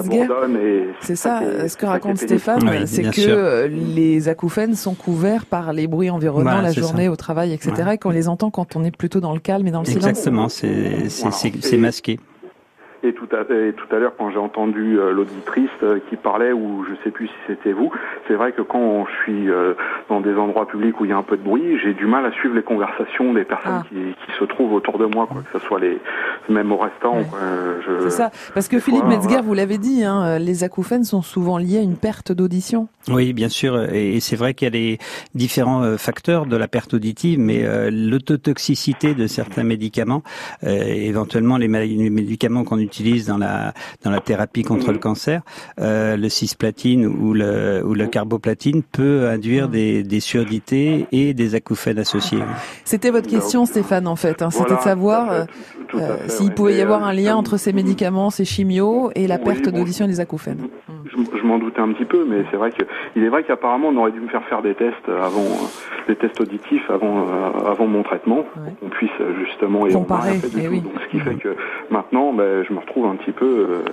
et 0.60 0.88
C'est 1.00 1.14
ça, 1.16 1.40
euh, 1.42 1.68
ce 1.68 1.76
que 1.76 1.82
ça 1.86 1.90
raconte. 1.92 2.16
Stéphane, 2.18 2.68
Oui, 2.68 2.86
c'est 2.86 3.02
que 3.04 3.12
sûr. 3.12 3.36
les 3.68 4.28
acouphènes 4.28 4.74
sont 4.74 4.94
couverts 4.94 5.46
par 5.46 5.72
les 5.72 5.86
bruits 5.86 6.10
environnants 6.10 6.50
Voilà, 6.50 6.62
la 6.62 6.72
journée, 6.72 7.06
ça. 7.06 7.12
au 7.12 7.16
travail, 7.16 7.52
etc. 7.52 7.72
Ouais. 7.86 7.94
Et 7.94 7.98
qu'on 7.98 8.10
les 8.10 8.28
entend 8.28 8.50
quand 8.50 8.74
on 8.74 8.82
est 8.82 8.96
plutôt 8.96 9.20
dans 9.20 9.32
le 9.34 9.40
calme 9.40 9.66
et 9.66 9.70
dans 9.70 9.80
le 9.80 9.86
silence. 9.86 10.06
Exactement, 10.08 10.48
c'est- 10.52 11.08
Voilà. 11.20 11.36
masqué. 11.78 12.18
Et 13.04 13.12
tout 13.14 13.28
à, 13.32 13.40
et 13.52 13.72
tout 13.72 13.94
à 13.94 13.98
l'heure, 13.98 14.12
quand 14.16 14.30
j'ai 14.30 14.38
entendu 14.38 14.96
euh, 14.98 15.12
l'auditrice 15.12 15.68
euh, 15.82 15.98
qui 16.08 16.14
parlait, 16.16 16.52
ou 16.52 16.84
je 16.88 16.94
sais 17.02 17.10
plus 17.10 17.26
si 17.26 17.34
c'était 17.48 17.72
vous, 17.72 17.90
c'est 18.28 18.34
vrai 18.34 18.52
que 18.52 18.62
quand 18.62 19.06
je 19.06 19.22
suis 19.24 19.50
euh, 19.50 19.74
dans 20.08 20.20
des 20.20 20.34
endroits 20.34 20.68
publics 20.68 21.00
où 21.00 21.04
il 21.04 21.10
y 21.10 21.12
a 21.12 21.16
un 21.16 21.22
peu 21.24 21.36
de 21.36 21.42
bruit, 21.42 21.78
j'ai 21.82 21.94
du 21.94 22.06
mal 22.06 22.24
à 22.24 22.30
suivre 22.32 22.54
les 22.54 22.62
conversations 22.62 23.32
des 23.34 23.44
personnes 23.44 23.82
Ah. 23.82 23.86
qui, 23.88 23.94
qui 23.96 24.38
se 24.38 24.44
trouvent 24.44 24.72
autour 24.72 24.98
de 24.98 25.06
moi, 25.06 25.26
quoi, 25.26 25.42
que 25.42 25.58
ce 25.58 25.66
soit 25.66 25.80
les, 25.80 25.98
même 26.48 26.70
au 26.70 26.76
restaurant. 26.76 27.18
Ouais. 27.18 27.24
quoi. 27.28 27.38
Euh, 27.40 27.80
je- 27.86 28.02
C'est 28.04 28.10
ça, 28.10 28.30
parce 28.54 28.68
que 28.68 28.78
Philippe 28.78 29.04
Metzger, 29.06 29.26
voilà. 29.28 29.42
vous 29.42 29.54
l'avez 29.54 29.78
dit, 29.78 30.04
hein, 30.04 30.38
les 30.38 30.62
acouphènes 30.62 31.02
sont 31.04 31.22
souvent 31.22 31.58
liés 31.58 31.78
à 31.78 31.82
une 31.82 31.96
perte 31.96 32.30
d'audition. 32.30 32.86
Oui, 33.08 33.32
bien 33.32 33.48
sûr, 33.48 33.82
et 33.92 34.20
c'est 34.20 34.36
vrai 34.36 34.54
qu'il 34.54 34.66
y 34.66 34.68
a 34.68 34.70
des 34.70 34.98
différents 35.34 35.96
facteurs 35.98 36.46
de 36.46 36.56
la 36.56 36.68
perte 36.68 36.94
auditive, 36.94 37.40
mais 37.40 37.64
euh, 37.64 37.90
l'autotoxicité 38.36 39.14
de 39.14 39.26
certains 39.26 39.64
médicaments, 39.64 40.22
euh, 40.62 40.84
éventuellement 40.84 41.56
les 41.56 41.66
médicaments 41.68 42.62
qu'on 42.62 42.78
utilise 42.78 42.91
dans 43.26 43.38
la 43.38 43.72
dans 44.04 44.10
la 44.10 44.20
thérapie 44.20 44.62
contre 44.62 44.92
le 44.92 44.98
cancer, 44.98 45.40
euh, 45.80 46.16
le 46.16 46.28
cisplatine 46.28 47.06
ou 47.06 47.32
le 47.34 47.82
ou 47.84 47.94
le 47.94 48.06
carboplatine 48.06 48.82
peut 48.82 49.28
induire 49.28 49.68
des, 49.68 50.02
des 50.02 50.20
surdités 50.20 51.06
et 51.12 51.34
des 51.34 51.54
acouphènes 51.54 51.98
associés. 51.98 52.38
C'était 52.84 53.10
votre 53.10 53.28
question, 53.28 53.64
Stéphane, 53.66 54.06
en 54.06 54.16
fait. 54.16 54.42
hein, 54.42 54.50
C'était 54.50 54.64
Voilà, 54.74 54.76
de 54.76 54.82
savoir 54.82 55.32
euh, 55.32 56.28
s'il 56.28 56.48
ouais. 56.48 56.54
pouvait 56.54 56.74
y 56.76 56.80
avoir 56.80 57.02
euh, 57.02 57.08
un 57.08 57.12
lien 57.12 57.36
entre 57.36 57.56
ces 57.56 57.72
médicaments, 57.72 58.30
ces 58.30 58.44
chimios 58.44 59.10
et 59.14 59.26
la 59.26 59.36
Oui, 59.36 59.44
perte 59.44 59.64
bon, 59.70 59.78
d'audition 59.78 60.04
et 60.04 60.08
des 60.08 60.20
acouphènes. 60.20 60.68
Je, 61.06 61.16
je 61.38 61.42
m'en 61.46 61.58
doutais 61.58 61.80
un 61.80 61.92
petit 61.92 62.04
peu, 62.04 62.24
mais 62.28 62.44
c'est 62.50 62.56
vrai 62.56 62.70
que 62.70 62.84
il 63.16 63.22
est 63.24 63.28
vrai 63.28 63.42
qu'apparemment 63.44 63.88
on 63.88 63.96
aurait 63.96 64.12
dû 64.12 64.20
me 64.20 64.28
faire 64.28 64.44
faire 64.48 64.62
des 64.62 64.74
tests 64.74 65.08
avant, 65.08 65.44
des 66.08 66.16
tests 66.16 66.40
auditifs 66.40 66.88
avant 66.90 67.26
avant 67.66 67.86
mon 67.86 68.02
traitement, 68.02 68.38
Ouais. 68.56 68.70
pour 68.70 68.78
qu'on 68.80 68.88
puisse 68.88 69.10
justement 69.46 69.86
et 69.86 69.92
Comparer, 69.92 70.30
rien 70.32 70.40
fait 70.40 70.48
du 70.48 70.56
eh 70.60 70.64
tout. 70.66 70.70
oui. 70.72 70.80
Donc 70.80 70.92
ce 71.04 71.10
qui 71.10 71.20
fait 71.20 71.34
que 71.36 71.56
maintenant, 71.90 72.32
ben, 72.32 72.64
je 72.66 72.72
me 72.72 72.78
retrouve 72.82 73.06
un 73.06 73.16
petit 73.16 73.32
peu, 73.32 73.66
euh, 73.70 73.84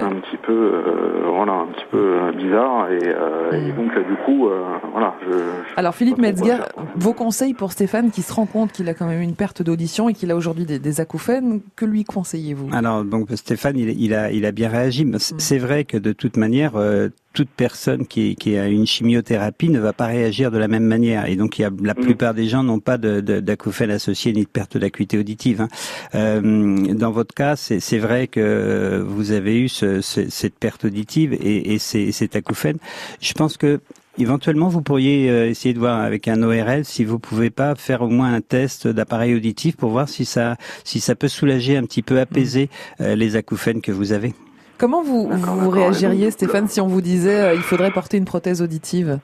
un 0.00 0.10
petit 0.10 0.36
peu, 0.38 0.52
euh, 0.52 1.22
voilà, 1.26 1.52
un 1.52 1.66
petit 1.66 1.84
peu 1.90 1.98
euh, 1.98 2.32
bizarre 2.32 2.90
et, 2.90 2.98
euh, 3.06 3.52
et 3.52 3.72
Mm. 3.72 3.76
donc 3.76 3.92
du 4.08 4.16
coup, 4.24 4.48
euh, 4.48 4.62
voilà, 4.92 5.14
je, 5.24 5.30
je- 5.32 5.38
Alors 5.76 5.94
Philippe 5.94 6.18
Metzger, 6.18 6.56
vos 6.96 7.12
conseils 7.12 7.54
pour 7.54 7.70
Stéphane 7.72 8.10
qui 8.10 8.22
se 8.22 8.32
rend 8.32 8.46
compte 8.46 8.72
qu'il 8.72 8.88
a 8.88 8.94
quand 8.94 9.06
même 9.06 9.22
une 9.22 9.34
perte 9.36 9.62
d'audition 9.62 10.08
et 10.08 10.14
qu'il 10.14 10.30
a 10.30 10.36
aujourd'hui 10.36 10.64
des, 10.64 10.78
des 10.78 11.00
acouphènes, 11.00 11.60
que 11.76 11.84
lui 11.84 12.04
conseillez-vous? 12.04 12.70
Alors 12.72 13.04
donc 13.04 13.28
Stéphane, 13.34 13.76
il, 13.78 13.90
il 14.00 14.14
a 14.14 14.30
il 14.32 14.44
a 14.46 14.52
bien 14.52 14.68
réagi. 14.68 15.04
Mais 15.04 15.18
c'est- 15.18 15.58
vrai 15.58 15.84
que 15.84 15.96
de 15.96 16.12
toute 16.12 16.36
manière, 16.36 16.72
euh, 16.76 17.08
toute 17.34 17.50
personne 17.50 18.06
qui, 18.06 18.34
qui 18.36 18.56
a 18.56 18.66
une 18.68 18.86
chimiothérapie 18.86 19.68
ne 19.68 19.78
va 19.80 19.92
pas 19.92 20.06
réagir 20.06 20.50
de 20.50 20.56
la 20.56 20.68
même 20.68 20.84
manière. 20.84 21.26
Et 21.28 21.36
donc 21.36 21.58
il 21.58 21.62
y 21.62 21.64
a, 21.66 21.70
la 21.82 21.92
Mm. 21.94 22.00
plupart 22.00 22.32
des 22.32 22.48
gens 22.48 22.62
n'ont 22.62 22.80
pas 22.80 22.96
de, 22.96 23.20
de, 23.20 23.40
d'acouphènes 23.40 23.90
associés 23.90 24.32
ni 24.32 24.44
de 24.44 24.48
perte 24.48 24.78
d'acuité 24.78 25.18
auditive. 25.18 25.60
hein. 25.60 25.68
Euh, 26.14 26.94
dans 26.94 27.10
votre 27.10 27.34
cas, 27.34 27.56
c'est 27.56 27.98
vrai 27.98 28.26
que 28.28 29.04
vous 29.06 29.32
avez 29.32 29.60
eu 29.60 29.68
ce, 29.68 30.00
ce- 30.00 30.30
cette 30.30 30.54
perte 30.58 30.84
auditive 30.86 31.34
et, 31.34 31.74
et 31.74 31.78
cet 31.78 32.36
acouphène. 32.36 32.78
Je 33.20 33.32
pense 33.34 33.56
que 33.58 33.80
Éventuellement, 34.16 34.68
vous 34.68 34.80
pourriez 34.80 35.28
euh, 35.28 35.48
essayer 35.50 35.74
de 35.74 35.80
voir 35.80 35.98
avec 36.00 36.28
un 36.28 36.40
ORL 36.44 36.84
si 36.84 37.04
vous 37.04 37.18
pouvez 37.18 37.50
pas 37.50 37.74
faire 37.74 38.00
au 38.02 38.08
moins 38.08 38.32
un 38.32 38.40
test 38.40 38.86
d'appareil 38.86 39.34
auditif 39.34 39.74
pour 39.76 39.90
voir 39.90 40.08
si 40.08 40.24
ça, 40.24 40.56
si 40.84 41.00
ça 41.00 41.16
peut 41.16 41.26
soulager 41.26 41.76
un 41.76 41.82
petit 41.82 42.02
peu, 42.02 42.20
apaiser 42.20 42.70
euh, 43.00 43.16
les 43.16 43.34
acouphènes 43.34 43.80
que 43.80 43.90
vous 43.90 44.12
avez. 44.12 44.32
Comment 44.78 45.02
vous, 45.02 45.28
réagiriez, 45.70 46.30
Stéphane, 46.30 46.68
si 46.68 46.80
on 46.80 46.88
vous 46.88 47.00
disait 47.00 47.40
euh, 47.40 47.54
il 47.54 47.62
faudrait 47.62 47.90
porter 47.90 48.16
une 48.16 48.24
prothèse 48.24 48.60
auditive? 48.60 49.18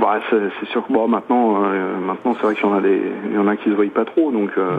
Bah, 0.00 0.18
c'est 0.30 0.36
c'est 0.60 0.68
sûr 0.70 0.86
que 0.86 0.92
bon, 0.92 1.06
maintenant, 1.08 1.62
euh, 1.64 1.98
maintenant 2.00 2.34
c'est 2.34 2.42
vrai 2.46 2.54
qu'il 2.54 2.64
y 2.64 2.68
en 2.68 2.74
a 2.74 2.80
des, 2.80 3.00
il 3.28 3.34
y 3.34 3.38
en 3.38 3.46
a 3.46 3.56
qui 3.56 3.64
se 3.64 3.74
voient 3.74 3.84
pas 3.94 4.04
trop, 4.04 4.32
donc 4.32 4.50
euh, 4.58 4.78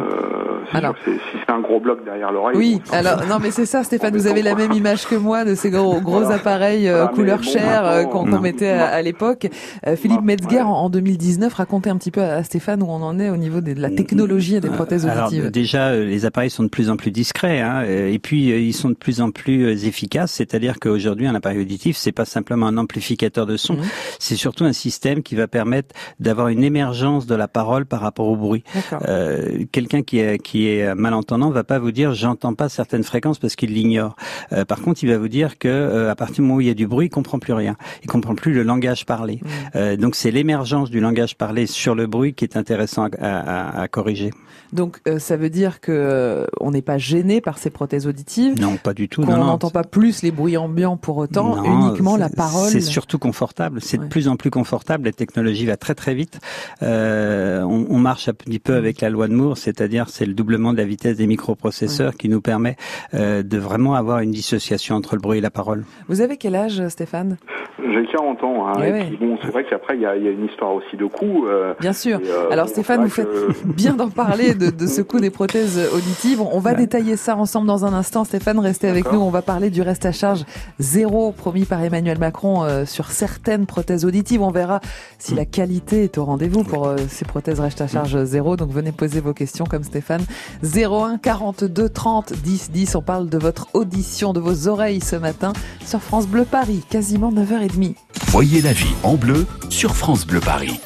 c'est 0.72 0.78
Alors. 0.78 0.96
sûr 0.98 1.06
que 1.06 1.12
c'est- 1.12 1.18
si 1.32 1.38
c'est 1.46 1.52
un 1.54 1.60
gros 1.60 1.80
bloc 1.80 2.04
derrière 2.04 2.32
l'oreille. 2.32 2.58
Oui, 2.58 2.82
bon, 2.86 2.94
alors 2.98 3.22
non 3.30 3.38
mais 3.42 3.52
c'est 3.52 3.66
ça 3.66 3.84
Stéphane, 3.84 4.16
vous 4.16 4.28
avez 4.28 4.42
la 4.42 4.56
même 4.56 4.72
image 4.72 5.06
que 5.08 5.16
moi 5.16 5.46
de 5.46 5.56
ces 5.56 5.70
gros, 5.70 6.00
gros 6.02 6.20
Voilà. 6.22 6.36
appareils 6.36 6.88
euh, 6.88 6.94
Voilà, 6.94 7.08
mais 7.12 7.16
couleur 7.16 7.38
bon, 7.38 7.44
chair 7.44 7.86
euh, 7.86 8.04
qu'on 8.06 8.26
non. 8.26 8.38
qu'on 8.38 8.42
mettait 8.42 8.70
à, 8.70 8.88
à 8.88 9.02
l'époque. 9.02 9.48
Euh, 9.88 9.96
Philippe 9.96 10.20
Ouais. 10.22 10.26
Metzger 10.26 10.62
en, 10.62 10.70
en 10.72 10.90
2019 10.90 11.54
racontait 11.54 11.90
un 11.90 11.98
petit 11.98 12.12
peu 12.12 12.22
à 12.22 12.44
Stéphane 12.44 12.82
où 12.82 12.88
on 12.88 13.02
en 13.02 13.20
est 13.20 13.30
au 13.30 13.38
niveau 13.38 13.62
des- 13.62 13.74
de 13.76 13.82
la 13.82 13.90
technologie 13.90 14.56
et 14.56 14.60
des 14.62 14.70
prothèses 14.70 15.06
Alors 15.08 15.28
auditives. 15.28 15.52
déjà, 15.52 15.90
euh, 15.90 16.06
les 16.06 16.26
appareils 16.26 16.50
sont 16.50 16.64
de 16.64 16.70
plus 16.70 16.90
en 16.90 16.96
plus 16.98 17.12
discrets, 17.12 17.60
hein, 17.62 17.84
euh, 17.86 18.12
et 18.12 18.20
puis 18.20 18.52
euh, 18.52 18.60
ils 18.60 18.74
sont 18.74 18.90
de 18.90 18.96
plus 18.96 19.22
en 19.22 19.32
plus 19.32 19.66
euh, 19.66 19.72
efficaces. 19.88 20.32
C'est-à-dire 20.32 20.80
qu'aujourd'hui, 20.80 21.28
un 21.28 21.36
appareil 21.36 21.60
auditif, 21.60 21.98
c'est 21.98 22.12
pas 22.12 22.26
simplement 22.26 22.68
un 22.68 22.78
amplificateur 22.78 23.46
de 23.46 23.58
son, 23.58 23.74
Mhm. 23.74 23.82
c'est 24.20 24.36
surtout 24.36 24.64
un 24.64 24.74
système 24.74 25.11
qui 25.20 25.36
va 25.36 25.48
permettre 25.48 25.94
d'avoir 26.20 26.48
une 26.48 26.64
émergence 26.64 27.26
de 27.28 27.36
la 27.36 27.48
parole 27.48 27.86
par 27.86 28.00
rapport 28.00 28.28
au 28.28 28.36
bruit. 28.38 28.64
Euh, 29.08 29.66
Quelqu'un 29.72 30.02
qui 30.02 30.20
est, 30.20 30.38
qui 30.42 30.68
est 30.70 30.96
malentendant 30.96 31.50
va 31.50 31.64
pas 31.64 31.80
vous 31.80 31.92
dire 31.92 32.14
j'entends 32.14 32.54
pas 32.54 32.70
certaines 32.70 33.04
fréquences 33.04 33.40
parce 33.40 33.56
qu'il 33.56 33.74
l'ignore. 33.74 34.16
Euh, 34.54 34.66
par 34.66 34.82
contre, 34.82 35.04
il 35.04 35.10
va 35.10 35.18
vous 35.18 35.28
dire 35.28 35.58
que 35.58 35.68
euh, 35.68 36.10
à 36.12 36.16
partir 36.16 36.36
du 36.38 36.42
moment 36.42 36.56
où 36.56 36.62
il 36.62 36.68
y 36.68 36.72
a 36.72 36.74
du 36.74 36.88
bruit, 36.88 37.08
il 37.08 37.10
comprend 37.10 37.40
plus 37.40 37.54
rien. 37.54 37.76
Il 38.04 38.08
comprend 38.10 38.36
plus 38.36 38.54
le 38.54 38.64
langage 38.64 39.06
parlé. 39.06 39.40
Euh, 39.76 39.98
donc 39.98 40.16
c'est 40.16 40.32
l'émergence 40.32 40.90
du 40.90 41.00
langage 41.00 41.38
parlé 41.38 41.66
sur 41.68 41.96
le 41.96 42.08
bruit 42.08 42.34
qui 42.34 42.46
est 42.46 42.58
intéressant 42.58 43.08
à, 43.20 43.28
à- 43.28 43.82
à 43.82 43.88
corriger. 43.88 44.32
Donc 44.74 45.02
ça 45.18 45.36
veut 45.36 45.50
dire 45.50 45.82
que 45.82 46.48
on 46.62 46.72
n'est 46.72 46.82
pas 46.82 46.98
gêné 46.98 47.42
par 47.42 47.58
ces 47.58 47.70
prothèses 47.70 48.08
auditives, 48.08 48.60
Non, 48.62 48.78
pas 48.78 48.94
du 48.94 49.10
tout. 49.10 49.22
non. 49.24 49.38
n'entend 49.38 49.70
pas 49.70 49.84
plus 49.84 50.22
les 50.24 50.32
bruits 50.32 50.56
ambiants 50.56 50.96
pour 50.96 51.18
autant, 51.18 51.58
Non, 51.58 51.64
uniquement 51.90 52.16
la 52.16 52.30
parole? 52.30 52.70
C'est 52.70 52.80
surtout 52.80 53.20
confortable. 53.20 53.80
C'est 53.82 53.98
Ouais. 53.98 54.06
de 54.06 54.10
plus 54.10 54.28
en 54.30 54.38
plus 54.38 54.50
confortable. 54.50 55.01
La 55.04 55.12
technologie 55.12 55.66
va 55.66 55.78
très 55.78 55.96
très 55.96 56.14
vite. 56.14 56.40
Euh, 56.84 57.62
on, 57.64 57.86
on 57.90 57.98
marche 58.00 58.28
un 58.30 58.34
petit 58.34 58.60
peu 58.60 58.76
avec 58.76 59.02
la 59.02 59.10
loi 59.10 59.28
de 59.28 59.34
Moore, 59.34 59.58
c'est-à-dire 59.58 60.10
c'est 60.10 60.26
le 60.26 60.34
doublement 60.34 60.74
de 60.74 60.78
la 60.78 60.86
vitesse 60.86 61.18
des 61.18 61.28
microprocesseurs 61.28 62.16
qui 62.16 62.30
nous 62.30 62.42
permet 62.42 62.76
euh, 63.14 63.44
de 63.44 63.58
vraiment 63.58 63.96
avoir 63.96 64.20
une 64.20 64.32
dissociation 64.32 64.96
entre 64.96 65.16
le 65.16 65.22
bruit 65.22 65.38
et 65.40 65.42
la 65.42 65.52
parole. 65.52 65.84
Vous 66.08 66.22
avez 66.22 66.38
quel 66.38 66.56
âge, 66.56 66.88
Stéphane? 66.90 67.38
J'ai 67.84 68.06
40 68.12 68.44
ans, 68.44 68.68
hein, 68.68 68.80
Ouais, 68.80 68.90
et 68.90 68.92
ouais. 68.94 69.06
puis 69.06 69.18
bon, 69.18 69.38
c'est 69.42 69.50
vrai 69.50 69.66
qu'après 69.68 69.96
il 69.96 70.02
y 70.02 70.06
a, 70.06 70.16
il 70.16 70.24
y 70.24 70.28
a 70.28 70.32
une 70.32 70.46
histoire 70.46 70.74
aussi 70.74 70.96
de 70.98 71.06
coût. 71.06 71.48
euh, 71.48 71.74
Bien 71.80 71.94
sûr. 71.94 72.20
et, 72.20 72.30
euh, 72.30 72.50
Alors 72.52 72.66
bon, 72.66 72.72
Stéphane, 72.72 73.04
vous 73.04 73.10
faites 73.10 73.28
que- 73.30 73.52
bien 73.66 73.94
d'en 73.96 74.10
parler 74.10 74.54
de, 74.54 74.70
de 74.70 74.88
ce 74.88 75.02
coup 75.02 75.20
des 75.20 75.30
prothèses 75.32 75.80
auditives. 75.94 76.42
On 76.42 76.60
va 76.60 76.72
Ouais. 76.72 76.78
détailler 76.78 77.16
ça 77.18 77.36
ensemble 77.36 77.68
dans 77.68 77.84
un 77.86 77.94
instant. 77.94 78.24
Stéphane, 78.24 78.60
restez 78.60 78.88
avec 78.88 79.12
nous. 79.12 79.20
On 79.20 79.30
va 79.32 79.42
parler 79.42 79.70
du 79.70 79.82
reste 79.82 80.06
à 80.06 80.12
charge 80.12 80.44
zéro 80.80 81.32
promis 81.32 81.66
par 81.66 81.84
Emmanuel 81.84 82.20
Macron 82.20 82.64
euh, 82.64 82.86
sur 82.86 83.08
certaines 83.08 83.66
prothèses 83.66 84.06
auditives. 84.06 84.42
On 84.42 84.52
verra 84.52 84.80
si 85.20 85.36
la 85.36 85.46
qualité 85.46 86.04
est 86.04 86.18
au 86.18 86.26
rendez-vous 86.26 86.64
pour 86.64 86.88
euh, 86.88 86.98
ces 87.10 87.26
prothèses 87.26 87.60
reste 87.60 87.82
à 87.82 87.88
charge 87.88 88.24
zéro. 88.24 88.58
Donc 88.58 88.72
venez 88.72 88.92
poser 88.92 89.20
vos 89.20 89.34
questions 89.34 89.66
comme 89.66 89.84
Stéphane. 89.84 90.24
01 90.64 91.18
42 91.18 91.90
30 91.90 92.34
10 92.34 92.72
10. 92.72 92.96
On 92.96 93.02
parle 93.02 93.30
de 93.30 93.38
votre 93.38 93.68
audition, 93.74 94.34
de 94.34 94.40
vos 94.40 94.68
oreilles 94.68 95.02
ce 95.02 95.16
matin 95.16 95.54
sur 95.86 96.02
France 96.02 96.28
Bleu 96.28 96.46
Paris, 96.46 96.84
quasiment 96.90 97.32
9h30. 97.32 97.96
Voyez 98.28 98.62
la 98.62 98.74
vie 98.74 98.96
en 99.04 99.16
bleu 99.16 99.46
sur 99.70 99.96
France 99.96 100.26
Bleu 100.26 100.40
Paris. 100.40 100.80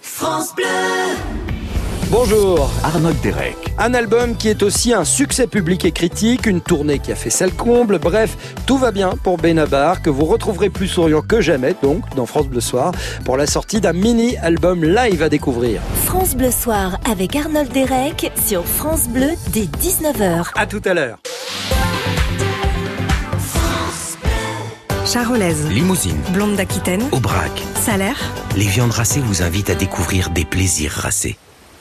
France 0.00 0.54
Bleu. 0.54 1.45
Bonjour. 2.08 2.70
Arnold 2.84 3.20
Derek. 3.20 3.56
Un 3.78 3.92
album 3.92 4.36
qui 4.36 4.48
est 4.48 4.62
aussi 4.62 4.94
un 4.94 5.04
succès 5.04 5.48
public 5.48 5.84
et 5.84 5.90
critique, 5.90 6.46
une 6.46 6.60
tournée 6.60 7.00
qui 7.00 7.10
a 7.10 7.16
fait 7.16 7.30
sale 7.30 7.52
comble. 7.52 7.98
Bref, 7.98 8.36
tout 8.64 8.78
va 8.78 8.92
bien 8.92 9.14
pour 9.24 9.38
Benabar, 9.38 10.02
que 10.02 10.10
vous 10.10 10.24
retrouverez 10.24 10.70
plus 10.70 10.86
souriant 10.86 11.20
que 11.20 11.40
jamais, 11.40 11.74
donc, 11.82 12.04
dans 12.14 12.24
France 12.24 12.46
Bleu 12.46 12.60
Soir, 12.60 12.92
pour 13.24 13.36
la 13.36 13.48
sortie 13.48 13.80
d'un 13.80 13.92
mini-album 13.92 14.84
live 14.84 15.20
à 15.24 15.28
découvrir. 15.28 15.80
France 16.04 16.36
Bleu 16.36 16.52
Soir 16.52 16.98
avec 17.10 17.34
Arnold 17.34 17.72
Derek 17.72 18.30
sur 18.36 18.64
France 18.64 19.08
Bleu 19.08 19.30
dès 19.48 19.64
19h. 19.64 20.52
À 20.54 20.66
tout 20.66 20.82
à 20.84 20.94
l'heure. 20.94 21.18
Charolaise, 25.04 25.68
Limousine, 25.70 26.18
blonde 26.32 26.54
d'Aquitaine, 26.54 27.02
Aubrac. 27.10 27.50
salaire. 27.84 28.18
Les 28.56 28.66
viandes 28.66 28.92
racées 28.92 29.20
vous 29.20 29.42
invitent 29.42 29.70
à 29.70 29.74
découvrir 29.74 30.30
des 30.30 30.44
plaisirs 30.44 30.92
racés. 30.92 31.36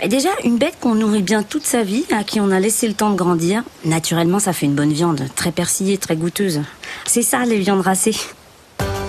Bah, 0.00 0.08
déjà, 0.08 0.30
une 0.44 0.56
bête 0.56 0.76
qu'on 0.80 0.94
nourrit 0.94 1.22
bien 1.22 1.42
toute 1.42 1.64
sa 1.64 1.82
vie, 1.82 2.04
à 2.10 2.24
qui 2.24 2.40
on 2.40 2.50
a 2.50 2.58
laissé 2.58 2.88
le 2.88 2.94
temps 2.94 3.10
de 3.10 3.16
grandir, 3.16 3.62
naturellement, 3.84 4.38
ça 4.38 4.52
fait 4.54 4.64
une 4.64 4.74
bonne 4.74 4.92
viande, 4.92 5.22
très 5.36 5.52
persillée, 5.52 5.98
très 5.98 6.16
goûteuse. 6.16 6.62
C'est 7.04 7.22
ça, 7.22 7.44
les 7.44 7.58
viandes 7.58 7.82
racées. 7.82 8.16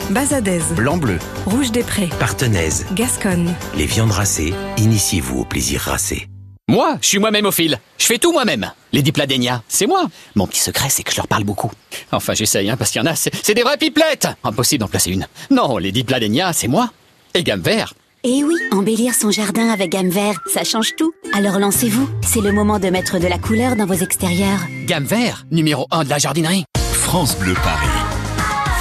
Bazadaise, 0.09 0.73
Blanc-bleu, 0.75 1.19
rouge 1.45 1.71
des 1.71 1.83
prés, 1.83 2.09
partenaise. 2.19 2.85
Gasconne. 2.93 3.53
Les 3.77 3.85
viandes 3.85 4.11
racées, 4.11 4.53
initiez-vous 4.77 5.39
au 5.39 5.45
plaisir 5.45 5.79
racé. 5.81 6.27
Moi, 6.67 6.97
je 7.01 7.07
suis 7.07 7.19
moi-même 7.19 7.45
au 7.45 7.51
fil. 7.51 7.79
Je 7.97 8.05
fais 8.05 8.17
tout 8.17 8.33
moi-même. 8.33 8.71
Les 8.91 9.01
dipladénia, 9.01 9.63
c'est 9.69 9.87
moi. 9.87 10.09
Mon 10.35 10.47
petit 10.47 10.59
secret, 10.59 10.89
c'est 10.89 11.03
que 11.03 11.11
je 11.11 11.17
leur 11.17 11.27
parle 11.27 11.45
beaucoup. 11.45 11.71
Enfin, 12.11 12.33
j'essaye, 12.33 12.69
hein, 12.69 12.75
parce 12.75 12.91
qu'il 12.91 13.01
y 13.01 13.03
en 13.03 13.09
a, 13.09 13.15
c'est 13.15 13.33
c'est 13.43 13.53
des 13.53 13.63
vraies 13.63 13.77
pipelettes. 13.77 14.27
Impossible 14.43 14.81
d'en 14.81 14.87
placer 14.89 15.11
une. 15.11 15.27
Non, 15.49 15.77
les 15.77 15.93
dipladénia, 15.93 16.51
c'est 16.51 16.67
moi. 16.67 16.91
Et 17.33 17.43
gamme 17.43 17.61
vert. 17.61 17.93
Et 18.23 18.43
oui, 18.43 18.53
embellir 18.71 19.15
son 19.15 19.31
jardin 19.31 19.69
avec 19.69 19.89
gamme 19.89 20.09
vert, 20.09 20.39
ça 20.45 20.63
change 20.63 20.95
tout. 20.95 21.11
Alors 21.33 21.57
lancez-vous, 21.57 22.07
c'est 22.21 22.41
le 22.41 22.51
moment 22.51 22.77
de 22.77 22.87
mettre 22.89 23.17
de 23.17 23.25
la 23.25 23.39
couleur 23.39 23.75
dans 23.75 23.87
vos 23.87 23.95
extérieurs. 23.95 24.59
Gamme 24.85 25.05
vert, 25.05 25.45
numéro 25.49 25.87
1 25.89 26.03
de 26.03 26.09
la 26.09 26.19
jardinerie. 26.19 26.65
France 26.93 27.35
Bleu 27.39 27.55
Paris. 27.55 27.87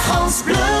France 0.03 0.43
Bleu. 0.45 0.80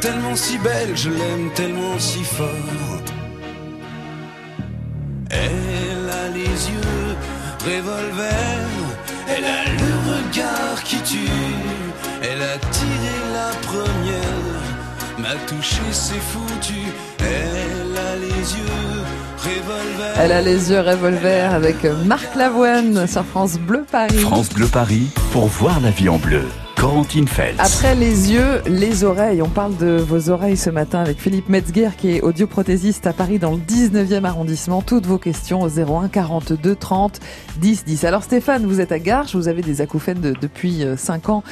Tellement 0.00 0.34
si 0.34 0.56
belle, 0.58 0.96
je 0.96 1.10
l'aime 1.10 1.50
tellement 1.54 1.98
si 1.98 2.24
fort. 2.24 2.46
Elle 5.30 6.10
a 6.10 6.28
les 6.32 6.40
yeux 6.42 7.16
revolver, 7.64 8.58
elle 9.28 9.44
a 9.44 9.64
le 9.64 9.92
regard 10.10 10.82
qui 10.84 10.96
tue. 11.02 11.18
Elle 12.22 12.42
a 12.42 12.56
tiré 12.70 13.14
la 13.34 13.50
première, 13.68 15.18
m'a 15.18 15.34
touché, 15.46 15.82
c'est 15.90 16.14
foutu. 16.14 16.80
Elle 17.18 17.96
a 17.96 18.16
les 18.16 18.54
yeux 18.56 19.04
revolver. 19.36 20.14
Elle 20.18 20.32
a 20.32 20.40
les 20.40 20.70
yeux 20.70 20.80
revolver 20.80 21.54
avec 21.54 21.84
Marc 22.06 22.34
Lavoine 22.36 23.06
sur 23.06 23.24
France 23.24 23.58
Bleu 23.58 23.84
Paris. 23.90 24.18
France 24.18 24.48
Bleu 24.48 24.66
Paris 24.66 25.08
pour 25.32 25.46
voir 25.46 25.78
la 25.80 25.90
vie 25.90 26.08
en 26.08 26.16
bleu. 26.16 26.44
Corentine 26.80 27.28
Feltz. 27.28 27.58
Après 27.58 27.94
les 27.94 28.32
yeux, 28.32 28.62
les 28.66 29.04
oreilles. 29.04 29.42
On 29.42 29.50
parle 29.50 29.76
de 29.76 29.96
vos 29.98 30.30
oreilles 30.30 30.56
ce 30.56 30.70
matin 30.70 31.00
avec 31.00 31.18
Philippe 31.20 31.50
Metzger 31.50 31.90
qui 31.98 32.16
est 32.16 32.22
audioprothésiste 32.22 33.06
à 33.06 33.12
Paris 33.12 33.38
dans 33.38 33.50
le 33.50 33.58
19e 33.58 34.24
arrondissement. 34.24 34.80
Toutes 34.80 35.04
vos 35.04 35.18
questions 35.18 35.60
au 35.60 35.68
01 35.68 36.08
42 36.08 36.74
30 36.74 37.20
10 37.60 37.84
10. 37.84 38.04
Alors 38.04 38.22
Stéphane, 38.22 38.64
vous 38.64 38.80
êtes 38.80 38.92
à 38.92 38.98
Garches, 38.98 39.34
vous 39.36 39.48
avez 39.48 39.60
des 39.60 39.82
acouphènes 39.82 40.20
de- 40.20 40.34
depuis 40.40 40.82
5 40.96 41.28
ans 41.28 41.42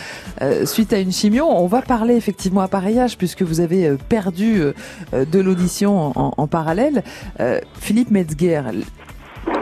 euh, 0.40 0.64
suite 0.64 0.94
à 0.94 0.98
une 0.98 1.12
chimio. 1.12 1.44
On 1.46 1.66
va 1.66 1.82
parler 1.82 2.14
effectivement 2.14 2.62
appareillage 2.62 3.18
puisque 3.18 3.42
vous 3.42 3.60
avez 3.60 3.86
euh, 3.86 3.96
perdu 4.08 4.60
euh, 4.62 4.72
euh, 5.12 5.26
de 5.26 5.40
l'audition 5.40 6.18
en, 6.18 6.32
en 6.38 6.46
parallèle. 6.46 7.02
Euh, 7.40 7.60
Philippe 7.78 8.10
Metzger, 8.10 8.62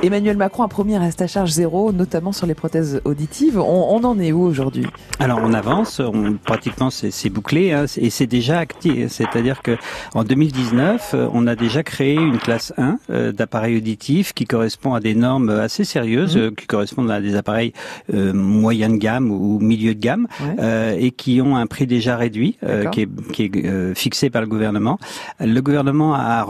Emmanuel 0.06 0.36
Macron 0.36 0.62
a 0.62 0.68
promis 0.68 0.94
un 0.94 1.00
reste 1.00 1.20
à 1.20 1.26
charge 1.26 1.50
zéro, 1.50 1.90
notamment 1.90 2.30
sur 2.30 2.46
les 2.46 2.54
prothèses 2.54 3.00
auditives. 3.04 3.58
On, 3.58 3.88
on 3.96 4.04
en 4.04 4.20
est 4.20 4.30
où 4.30 4.40
aujourd'hui? 4.42 4.86
Alors 5.18 5.40
on 5.42 5.52
avance, 5.52 5.98
on, 6.00 6.34
pratiquement 6.34 6.90
c'est 6.90 7.28
bouclé 7.30 7.72
hein, 7.72 7.86
et 7.96 8.10
c'est 8.10 8.28
déjà 8.28 8.58
acté. 8.60 9.08
C'est-à-dire 9.08 9.62
que 9.62 9.76
en 10.14 10.22
2019, 10.22 11.10
euh, 11.14 11.28
on 11.32 11.48
a 11.48 11.56
déjà 11.56 11.82
créé 11.82 12.14
une 12.14 12.38
classe 12.38 12.72
1 12.78 12.98
euh, 13.10 13.32
d'appareils 13.32 13.76
auditifs 13.78 14.32
qui 14.32 14.44
correspond 14.44 14.94
à 14.94 15.00
des 15.00 15.16
normes 15.16 15.48
assez 15.50 15.82
sérieuses, 15.84 16.36
Mhm. 16.36 16.42
euh, 16.42 16.50
qui 16.56 16.66
correspondent 16.68 17.10
à 17.10 17.20
des 17.20 17.34
appareils 17.34 17.72
euh, 18.14 18.32
moyen 18.32 18.90
de 18.90 18.96
gamme 18.96 19.30
ou 19.32 19.58
milieu 19.58 19.94
de 19.94 20.00
gamme 20.00 20.28
Ouais. 20.40 20.98
et 21.02 21.10
qui 21.10 21.40
ont 21.40 21.56
un 21.56 21.66
prix 21.66 21.86
déjà 21.88 22.16
réduit, 22.16 22.58
qui 22.92 23.00
est, 23.02 23.08
qui 23.32 23.42
est 23.44 23.94
fixé 23.94 24.30
par 24.30 24.40
le 24.42 24.46
gouvernement. 24.46 24.98
Le 25.40 25.60
gouvernement 25.60 26.14
a 26.14 26.46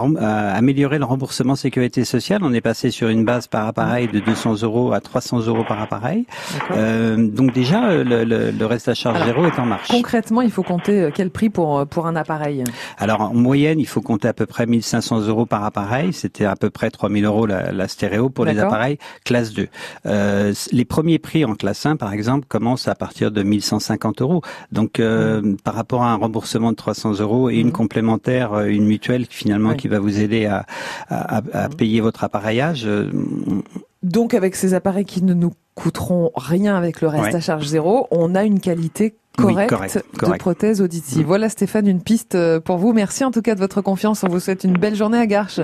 amélioré 0.55 0.99
le 0.99 1.05
remboursement 1.07 1.57
sécurité 1.57 2.05
sociale. 2.05 2.41
On 2.43 2.53
est 2.53 2.61
passé 2.61 2.91
sur 2.91 3.09
une 3.09 3.25
base 3.25 3.46
par 3.47 3.67
appareil 3.67 4.09
de 4.09 4.21
200 4.21 4.63
euros 4.63 4.93
à 4.93 5.01
300 5.01 5.47
euros 5.47 5.65
par 5.67 5.81
appareil. 5.81 6.27
Euh, 6.73 7.17
donc 7.29 7.53
déjà, 7.53 7.89
euh, 7.89 8.05
le, 8.05 8.25
le- 8.25 8.51
le 8.51 8.67
reste 8.67 8.89
à 8.89 8.95
charge 8.95 9.17
Alors, 9.17 9.27
zéro 9.29 9.47
est 9.47 9.59
en 9.59 9.67
marche. 9.67 9.89
Concrètement, 9.89 10.43
il 10.43 10.51
faut 10.51 10.63
compter 10.63 11.03
euh, 11.03 11.11
quel 11.15 11.31
prix 11.31 11.51
pour, 11.51 11.79
euh, 11.79 11.85
pour 11.85 12.07
un 12.07 12.17
appareil? 12.17 12.65
Alors 12.99 13.21
en 13.21 13.35
moyenne, 13.35 13.79
il 13.81 13.87
faut 13.87 14.01
compter 14.01 14.29
à 14.29 14.33
peu 14.33 14.47
près 14.47 14.67
1500 14.67 15.21
euros 15.27 15.47
par 15.47 15.65
appareil. 15.65 16.13
C'était 16.13 16.45
à 16.45 16.57
peu 16.57 16.71
près 16.71 16.91
3000 16.91 17.25
euros 17.25 17.47
la, 17.47 17.73
la 17.73 17.89
stéréo 17.89 18.29
pour 18.31 18.45
les 18.45 18.59
appareils 18.59 18.99
classe 19.25 19.53
2. 19.53 19.69
Euh, 20.07 20.53
les 20.73 20.85
premiers 20.85 21.19
prix 21.19 21.45
en 21.45 21.55
classe 21.55 21.87
1, 21.87 21.97
par 21.97 22.13
exemple, 22.13 22.47
commencent 22.49 22.89
à 22.89 22.95
partir 22.95 23.31
de 23.31 23.43
1150 23.43 24.23
euros. 24.23 24.43
Donc 24.73 25.01
euh, 25.01 25.41
Mmh. 25.43 25.57
par 25.65 25.75
rapport 25.75 26.03
à 26.03 26.11
un 26.13 26.17
remboursement 26.17 26.71
de 26.71 26.77
300 26.77 27.21
euros 27.21 27.51
et 27.51 27.57
une 27.57 27.73
complémentaire, 27.73 28.53
euh, 28.55 28.67
une 28.67 28.87
mutuelle 28.87 29.27
finalement 29.29 29.71
Oui. 29.71 29.77
qui 29.77 29.89
va 29.89 29.99
vous 29.99 30.21
aider 30.21 30.47
à, 30.47 30.65
à, 31.09 31.39
à- 31.39 31.43
à 31.65 31.69
payer 31.69 32.01
votre 32.01 32.25
appareillage. 32.25 32.87
Donc 34.03 34.35
avec 34.35 34.55
ces 34.57 34.75
appareils 34.75 35.05
qui 35.05 35.23
ne 35.23 35.35
nous 35.35 35.53
coûteront 35.75 36.31
rien 36.37 36.77
avec 36.77 37.01
le 37.01 37.09
reste 37.09 37.25
Ouais. 37.25 37.35
à 37.35 37.41
charge 37.41 37.67
zéro, 37.67 38.07
on 38.11 38.35
a 38.35 38.45
une 38.45 38.61
qualité 38.61 39.15
Oui, 39.39 39.53
correcte, 39.53 39.71
correct, 39.71 40.05
de 40.23 40.39
prothèse 40.39 40.81
auditive. 40.81 41.27
Voilà 41.27 41.49
Stéphane, 41.51 41.87
une 41.87 42.01
piste 42.01 42.35
euh, 42.35 42.61
pour 42.61 42.79
vous. 42.79 42.93
Merci 42.95 43.25
en 43.25 43.31
tout 43.31 43.43
cas 43.43 43.55
de 43.55 43.61
votre 43.61 43.83
confiance. 43.83 44.23
On 44.25 44.29
vous 44.29 44.41
souhaite 44.41 44.65
une 44.65 44.79
belle 44.79 44.95
journée 44.95 45.19
à 45.19 45.27
Garches. 45.27 45.61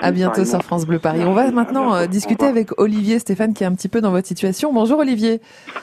À 0.00 0.12
bientôt 0.12 0.44
sur 0.46 0.62
France 0.62 0.86
Bleu 0.86 0.98
Paris. 0.98 1.22
On 1.24 1.34
va 1.34 1.50
maintenant 1.50 1.94
euh, 1.94 2.06
discuter 2.06 2.46
avec 2.46 2.70
Olivier 2.80 3.18
Stéphane 3.18 3.52
qui 3.52 3.64
est 3.64 3.66
un 3.66 3.74
petit 3.74 3.88
peu 3.88 4.00
dans 4.00 4.12
votre 4.12 4.26
situation. 4.28 4.72
Bonjour 4.72 5.00
Olivier. 5.00 5.40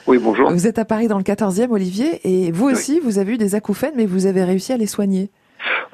Oui, 0.08 0.18
bonjour. 0.18 0.50
Vous 0.50 0.66
êtes 0.66 0.78
à 0.78 0.84
Paris 0.84 1.06
dans 1.08 1.18
le 1.18 1.24
14e 1.24 1.70
Olivier 1.70 2.20
et 2.24 2.50
vous 2.50 2.66
aussi 2.68 2.98
vous 3.00 3.18
avez 3.18 3.34
eu 3.34 3.38
des 3.38 3.54
acouphènes 3.54 3.92
mais 3.96 4.06
vous 4.06 4.26
avez 4.26 4.42
réussi 4.42 4.72
à 4.72 4.76
les 4.76 4.86
soigner. 4.86 5.30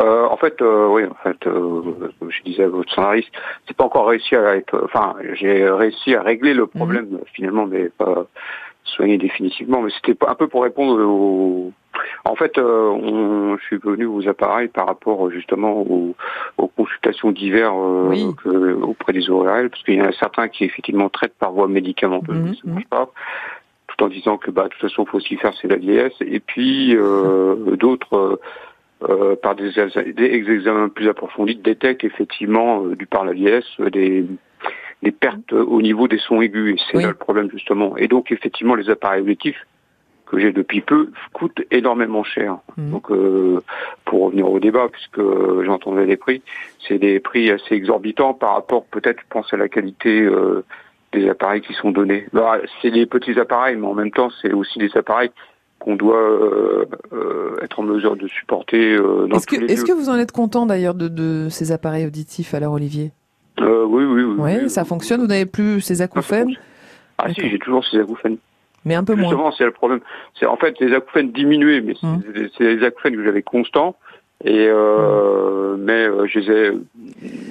Euh, 0.00 0.26
en 0.26 0.36
fait, 0.36 0.60
euh, 0.60 0.88
oui, 0.88 1.04
en 1.04 1.14
fait, 1.22 1.46
euh, 1.46 2.10
comme 2.18 2.30
je 2.30 2.42
disais 2.42 2.64
à 2.64 2.68
votre 2.68 2.92
scénariste, 2.92 3.30
c'est 3.66 3.76
pas 3.76 3.84
encore 3.84 4.08
réussi 4.08 4.34
à 4.34 4.56
être. 4.56 4.80
Enfin, 4.84 5.14
j'ai 5.34 5.68
réussi 5.68 6.14
à 6.14 6.22
régler 6.22 6.54
le 6.54 6.66
problème 6.66 7.20
finalement, 7.32 7.66
mais 7.66 7.90
pas 7.90 8.26
soigner 8.84 9.18
définitivement. 9.18 9.82
Mais 9.82 9.90
c'était 9.90 10.16
un 10.26 10.34
peu 10.34 10.48
pour 10.48 10.62
répondre 10.62 11.00
au. 11.04 11.72
En 12.24 12.34
fait, 12.34 12.58
euh, 12.58 12.88
on, 12.88 13.56
je 13.56 13.64
suis 13.64 13.76
venu 13.76 14.06
aux 14.06 14.26
appareils 14.28 14.68
par 14.68 14.86
rapport 14.86 15.30
justement 15.30 15.80
aux, 15.82 16.16
aux 16.58 16.66
consultations 16.66 17.30
divers 17.30 17.72
euh, 17.72 18.74
auprès 18.82 19.12
des 19.12 19.30
ORL, 19.30 19.70
parce 19.70 19.82
qu'il 19.84 19.94
y 19.94 20.02
en 20.02 20.06
a 20.06 20.12
certains 20.12 20.48
qui 20.48 20.64
effectivement 20.64 21.08
traitent 21.08 21.38
par 21.38 21.52
voie 21.52 21.68
médicamenteuse, 21.68 22.60
ça 22.62 22.70
marche 22.70 22.88
pas 22.88 23.10
tout 23.86 24.04
en 24.04 24.08
disant 24.08 24.38
que 24.38 24.50
bah 24.50 24.64
de 24.64 24.68
toute 24.70 24.80
façon 24.80 25.04
faut 25.04 25.18
aussi 25.18 25.36
faire 25.36 25.52
c'est 25.60 25.68
la 25.68 25.76
vieillesse 25.76 26.14
et 26.20 26.40
puis 26.40 26.96
euh, 26.96 27.76
d'autres 27.76 28.40
euh, 29.08 29.36
par 29.36 29.54
des, 29.54 29.72
des 30.12 30.50
examens 30.50 30.88
plus 30.88 31.08
approfondis 31.08 31.56
détectent 31.56 32.04
effectivement 32.04 32.84
euh, 32.84 32.96
du 32.96 33.06
par 33.06 33.24
la 33.24 33.32
vieillesse 33.32 33.64
euh, 33.80 33.90
des 33.90 34.24
des 35.02 35.12
pertes 35.12 35.52
au 35.52 35.82
niveau 35.82 36.08
des 36.08 36.18
sons 36.18 36.40
aigus 36.40 36.74
et 36.74 36.82
c'est 36.90 37.02
là 37.02 37.08
le 37.08 37.14
problème 37.14 37.50
justement 37.50 37.94
et 37.98 38.08
donc 38.08 38.32
effectivement 38.32 38.74
les 38.74 38.88
appareils 38.88 39.20
auditifs 39.20 39.66
que 40.26 40.38
j'ai 40.38 40.52
depuis 40.52 40.80
peu 40.80 41.10
coûtent 41.32 41.62
énormément 41.70 42.24
cher. 42.24 42.58
Donc 42.76 43.10
euh, 43.10 43.60
pour 44.04 44.24
revenir 44.24 44.50
au 44.50 44.58
débat, 44.58 44.88
puisque 44.90 45.20
j'entendais 45.64 46.06
les 46.06 46.16
prix, 46.16 46.42
c'est 46.86 46.98
des 46.98 47.20
prix 47.20 47.50
assez 47.50 47.74
exorbitants 47.74 48.34
par 48.34 48.54
rapport 48.54 48.84
peut-être 48.86 49.20
je 49.20 49.26
pense 49.28 49.52
à 49.52 49.56
la 49.56 49.68
qualité 49.68 50.22
euh, 50.22 50.64
des 51.12 51.28
appareils 51.28 51.60
qui 51.60 51.74
sont 51.74 51.90
donnés. 51.90 52.26
Bah, 52.32 52.58
c'est 52.80 52.90
des 52.90 53.06
petits 53.06 53.38
appareils, 53.38 53.76
mais 53.76 53.86
en 53.86 53.94
même 53.94 54.10
temps 54.10 54.30
c'est 54.40 54.52
aussi 54.52 54.78
des 54.78 54.96
appareils 54.96 55.30
qu'on 55.78 55.96
doit 55.96 56.16
euh, 56.20 56.84
euh, 57.12 57.56
être 57.62 57.80
en 57.80 57.82
mesure 57.82 58.16
de 58.16 58.26
supporter 58.26 58.94
euh, 58.94 59.26
dans 59.26 59.36
Est-ce 59.36 59.46
que, 59.46 59.56
est-ce 59.70 59.84
que 59.84 59.92
vous 59.92 60.08
en 60.08 60.16
êtes 60.18 60.32
content 60.32 60.66
d'ailleurs 60.66 60.94
de, 60.94 61.08
de 61.08 61.48
ces 61.50 61.72
appareils 61.72 62.06
auditifs 62.06 62.54
alors 62.54 62.72
Olivier? 62.74 63.12
Euh, 63.60 63.84
oui, 63.84 64.04
oui, 64.04 64.22
oui. 64.22 64.34
Oui, 64.38 64.70
ça 64.70 64.84
fonctionne. 64.84 65.20
Vous 65.20 65.26
n'avez 65.26 65.46
plus 65.46 65.80
ces 65.80 66.02
acouphènes? 66.02 66.54
Ah 67.18 67.32
si, 67.32 67.48
j'ai 67.48 67.58
toujours 67.58 67.84
ces 67.84 67.98
acouphènes. 67.98 68.38
Mais 68.84 68.94
un 68.94 69.04
peu 69.04 69.14
moins. 69.14 69.28
Justement, 69.30 69.52
c'est 69.52 69.64
le 69.64 69.70
problème. 69.70 70.00
C'est 70.38 70.46
en 70.46 70.56
fait 70.56 70.78
les 70.80 70.92
acouphènes 70.94 71.30
diminués, 71.32 71.80
mais 71.80 71.94
c'est- 72.00 72.06
Hum. 72.06 72.22
c'est 72.58 72.74
les 72.76 72.84
acouphènes 72.84 73.16
que 73.16 73.24
j'avais 73.24 73.42
constants. 73.42 73.96
Et 74.44 74.66
euh, 74.68 75.76
mais 75.78 76.06
euh, 76.06 76.26
je 76.26 76.38
les 76.40 76.50
ai, 76.50 76.72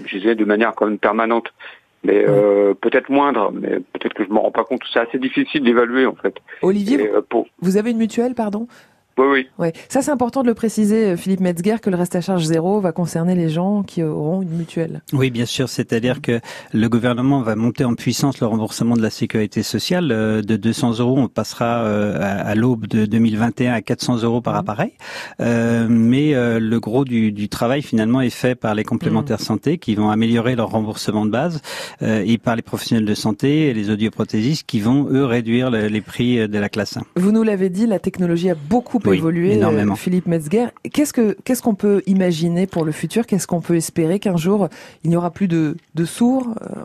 je 0.06 0.18
les 0.18 0.28
ai 0.30 0.36
de 0.36 0.46
manière 0.46 0.74
quand 0.76 0.86
même 0.86 1.00
permanente. 1.00 1.48
Mais 2.04 2.26
euh, 2.28 2.74
peut-être 2.74 3.10
moindre, 3.10 3.52
mais 3.54 3.80
peut-être 3.94 4.14
que 4.14 4.26
je 4.26 4.30
m'en 4.30 4.42
rends 4.42 4.52
pas 4.52 4.66
compte. 4.66 4.82
C'est 4.92 5.00
assez 5.00 5.18
difficile 5.18 5.64
d'évaluer 5.64 6.06
en 6.06 6.16
fait. 6.16 6.36
Olivier, 6.62 7.02
Et, 7.02 7.08
euh, 7.10 7.22
pour... 7.22 7.48
Vous 7.62 7.78
avez 7.78 7.92
une 7.92 7.98
mutuelle, 7.98 8.36
pardon? 8.36 8.68
Oui, 9.18 9.26
oui. 9.32 9.48
Ouais. 9.60 9.74
Ça, 9.90 10.02
c'est 10.02 10.12
important 10.12 10.42
de 10.42 10.48
le 10.48 10.54
préciser, 10.56 11.12
euh, 11.12 11.18
Philippe 11.18 11.40
Metzger, 11.40 11.76
que 11.82 11.90
le 11.92 11.96
reste 11.98 12.16
à 12.16 12.22
charge 12.22 12.44
zéro 12.46 12.80
va 12.80 12.92
concerner 12.92 13.36
les 13.36 13.50
gens 13.50 13.84
qui 13.84 14.02
auront 14.02 14.42
une 14.42 14.50
mutuelle. 14.58 15.02
Oui, 15.14 15.30
bien 15.30 15.46
sûr. 15.46 15.70
C'est-à-dire 15.70 16.22
que 16.22 16.40
le 16.74 16.90
gouvernement 16.90 17.42
va 17.42 17.56
monter 17.56 17.84
en 17.84 17.94
puissance 17.94 18.40
le 18.40 18.48
remboursement 18.48 18.96
de 18.96 19.02
la 19.04 19.12
sécurité 19.12 19.62
sociale. 19.62 20.12
Euh, 20.12 20.42
De 20.42 20.56
200 20.56 21.00
euros, 21.00 21.16
on 21.20 21.28
passera 21.28 21.84
euh, 21.84 22.18
à, 22.20 22.56
l'aube 22.56 22.88
de 22.88 23.06
2021 23.06 23.74
à 23.74 23.82
400 23.82 24.24
euros 24.24 24.42
par 24.42 24.56
appareil. 24.56 24.94
Euh, 25.42 25.88
mais 25.90 26.34
le 26.60 26.80
gros 26.80 27.06
du, 27.06 27.32
du 27.32 27.50
travail, 27.50 27.82
finalement, 27.82 28.22
est 28.22 28.30
fait 28.32 28.56
par 28.56 28.74
les 28.76 28.84
complémentaires 28.84 29.40
santé 29.40 29.78
qui 29.78 29.94
vont 29.96 30.10
améliorer 30.10 30.56
leur 30.56 30.70
remboursement 30.70 31.26
de 31.26 31.32
base 31.32 31.62
et 32.02 32.38
par 32.38 32.56
les 32.56 32.62
professionnels 32.62 33.06
de 33.06 33.14
santé 33.14 33.68
et 33.70 33.74
les 33.74 33.90
audioprothésistes 33.90 34.66
qui 34.66 34.80
vont, 34.80 35.08
eux, 35.12 35.26
réduire 35.26 35.70
le- 35.70 35.88
les 35.88 36.02
prix 36.02 36.48
de 36.48 36.58
la 36.60 36.70
classe 36.70 36.98
1. 36.98 37.02
Vous 37.16 37.32
nous 37.32 37.44
l'avez 37.44 37.70
dit, 37.70 37.86
la 37.88 38.00
technologie 38.00 38.50
a 38.50 38.56
beaucoup 38.56 39.00
Oui, 39.06 39.18
évolué, 39.18 39.52
euh, 39.52 39.56
énormément. 39.56 39.96
Philippe 39.96 40.28
Metzger. 40.28 40.68
Qu'est-ce 40.92 41.14
que 41.14 41.38
qu'est-ce 41.44 41.62
qu'on 41.62 41.76
peut 41.76 42.02
imaginer 42.08 42.68
pour 42.68 42.86
le 42.86 42.92
futur? 42.92 43.26
Qu'est-ce 43.26 43.48
qu'on 43.48 43.62
peut 43.62 43.76
espérer 43.76 44.20
qu'un 44.20 44.38
jour 44.38 44.70
il 45.04 45.10
n'y 45.10 45.16
aura 45.16 45.32
plus 45.32 45.48
de, 45.48 45.78
de 45.96 46.06
sourds 46.06 46.48
euh, 46.62 46.84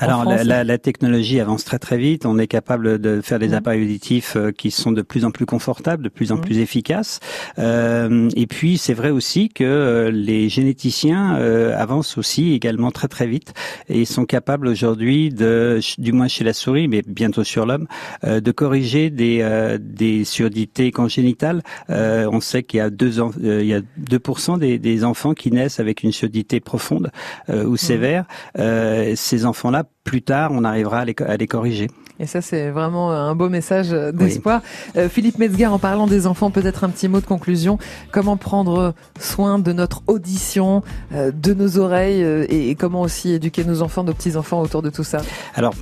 Alors 0.00 0.24
la, 0.24 0.44
la, 0.44 0.64
la 0.64 0.78
technologie 0.78 1.40
avance 1.40 1.64
très 1.64 1.78
très 1.78 1.96
vite. 1.98 2.26
On 2.26 2.38
est 2.38 2.46
capable 2.46 2.98
de 2.98 3.20
faire 3.20 3.38
des 3.38 3.54
appareils 3.54 3.82
auditifs 3.82 4.36
euh, 4.36 4.50
qui 4.52 4.70
sont 4.70 4.92
de 4.92 5.02
plus 5.02 5.24
en 5.24 5.30
plus 5.30 5.46
confortables, 5.46 6.02
de 6.04 6.08
plus 6.08 6.32
en 6.32 6.38
plus 6.38 6.58
efficaces. 6.58 7.20
Euh, 7.58 8.28
et 8.36 8.46
puis 8.46 8.78
c'est 8.78 8.94
vrai 8.94 9.10
aussi 9.10 9.48
que 9.48 9.64
euh, 9.64 10.10
les 10.10 10.48
généticiens 10.48 11.36
euh, 11.36 11.76
avancent 11.76 12.18
aussi 12.18 12.52
également 12.52 12.90
très 12.90 13.08
très 13.08 13.26
vite 13.26 13.52
et 13.88 14.04
sont 14.04 14.24
capables 14.24 14.66
aujourd'hui 14.66 15.30
de, 15.30 15.80
du 15.98 16.12
moins 16.12 16.28
chez 16.28 16.44
la 16.44 16.52
souris, 16.52 16.88
mais 16.88 17.02
bientôt 17.06 17.44
sur 17.44 17.66
l'homme, 17.66 17.86
euh, 18.24 18.40
de 18.40 18.50
corriger 18.52 19.10
des 19.10 19.40
euh, 19.42 19.78
des 19.80 20.24
surdités 20.24 20.90
congénitales. 20.90 21.62
Euh, 21.90 22.28
on 22.32 22.40
sait 22.40 22.62
qu'il 22.62 22.78
y 22.78 22.80
a 22.80 22.90
deux 22.90 23.20
en- 23.20 23.30
euh, 23.44 23.60
il 23.62 23.68
y 23.68 23.74
a 23.74 23.80
2% 24.10 24.58
des, 24.58 24.78
des 24.78 25.04
enfants 25.04 25.34
qui 25.34 25.50
naissent 25.50 25.80
avec 25.80 26.02
une 26.02 26.12
surdité 26.12 26.60
profonde 26.60 27.10
euh, 27.50 27.64
ou 27.64 27.76
sévère. 27.76 28.24
Euh, 28.58 29.12
ces 29.16 29.44
enfants-là, 29.52 29.84
plus 30.04 30.22
tard, 30.22 30.50
on 30.52 30.64
arrivera 30.64 31.00
à 31.00 31.04
les, 31.04 31.14
co- 31.14 31.24
à 31.26 31.36
les 31.36 31.46
corriger. 31.46 31.88
Et 32.18 32.26
ça, 32.26 32.40
c'est 32.40 32.70
vraiment 32.70 33.10
un 33.10 33.34
beau 33.34 33.48
message 33.48 33.90
d'espoir. 33.90 34.60
Euh, 34.96 35.08
Philippe 35.08 35.38
Metzger, 35.38 35.66
en 35.66 35.78
parlant 35.78 36.06
des 36.06 36.26
enfants, 36.26 36.50
peut-être 36.50 36.84
un 36.84 36.90
petit 36.90 37.08
mot 37.08 37.20
de 37.20 37.26
conclusion. 37.26 37.78
Comment 38.12 38.36
prendre 38.36 38.94
soin 39.18 39.58
de 39.58 39.72
notre 39.72 40.02
audition, 40.06 40.82
euh, 41.14 41.32
de 41.32 41.52
nos 41.54 41.78
oreilles, 41.78 42.22
euh, 42.22 42.46
et, 42.48 42.70
et 42.70 42.74
comment 42.76 43.00
aussi 43.00 43.32
éduquer 43.32 43.64
nos 43.64 43.82
enfants, 43.82 44.04
nos 44.04 44.14
petits-enfants 44.14 44.60
autour 44.60 44.82
de 44.82 44.90
tout 44.90 45.04
ça? 45.04 45.20
Alors, 45.54 45.74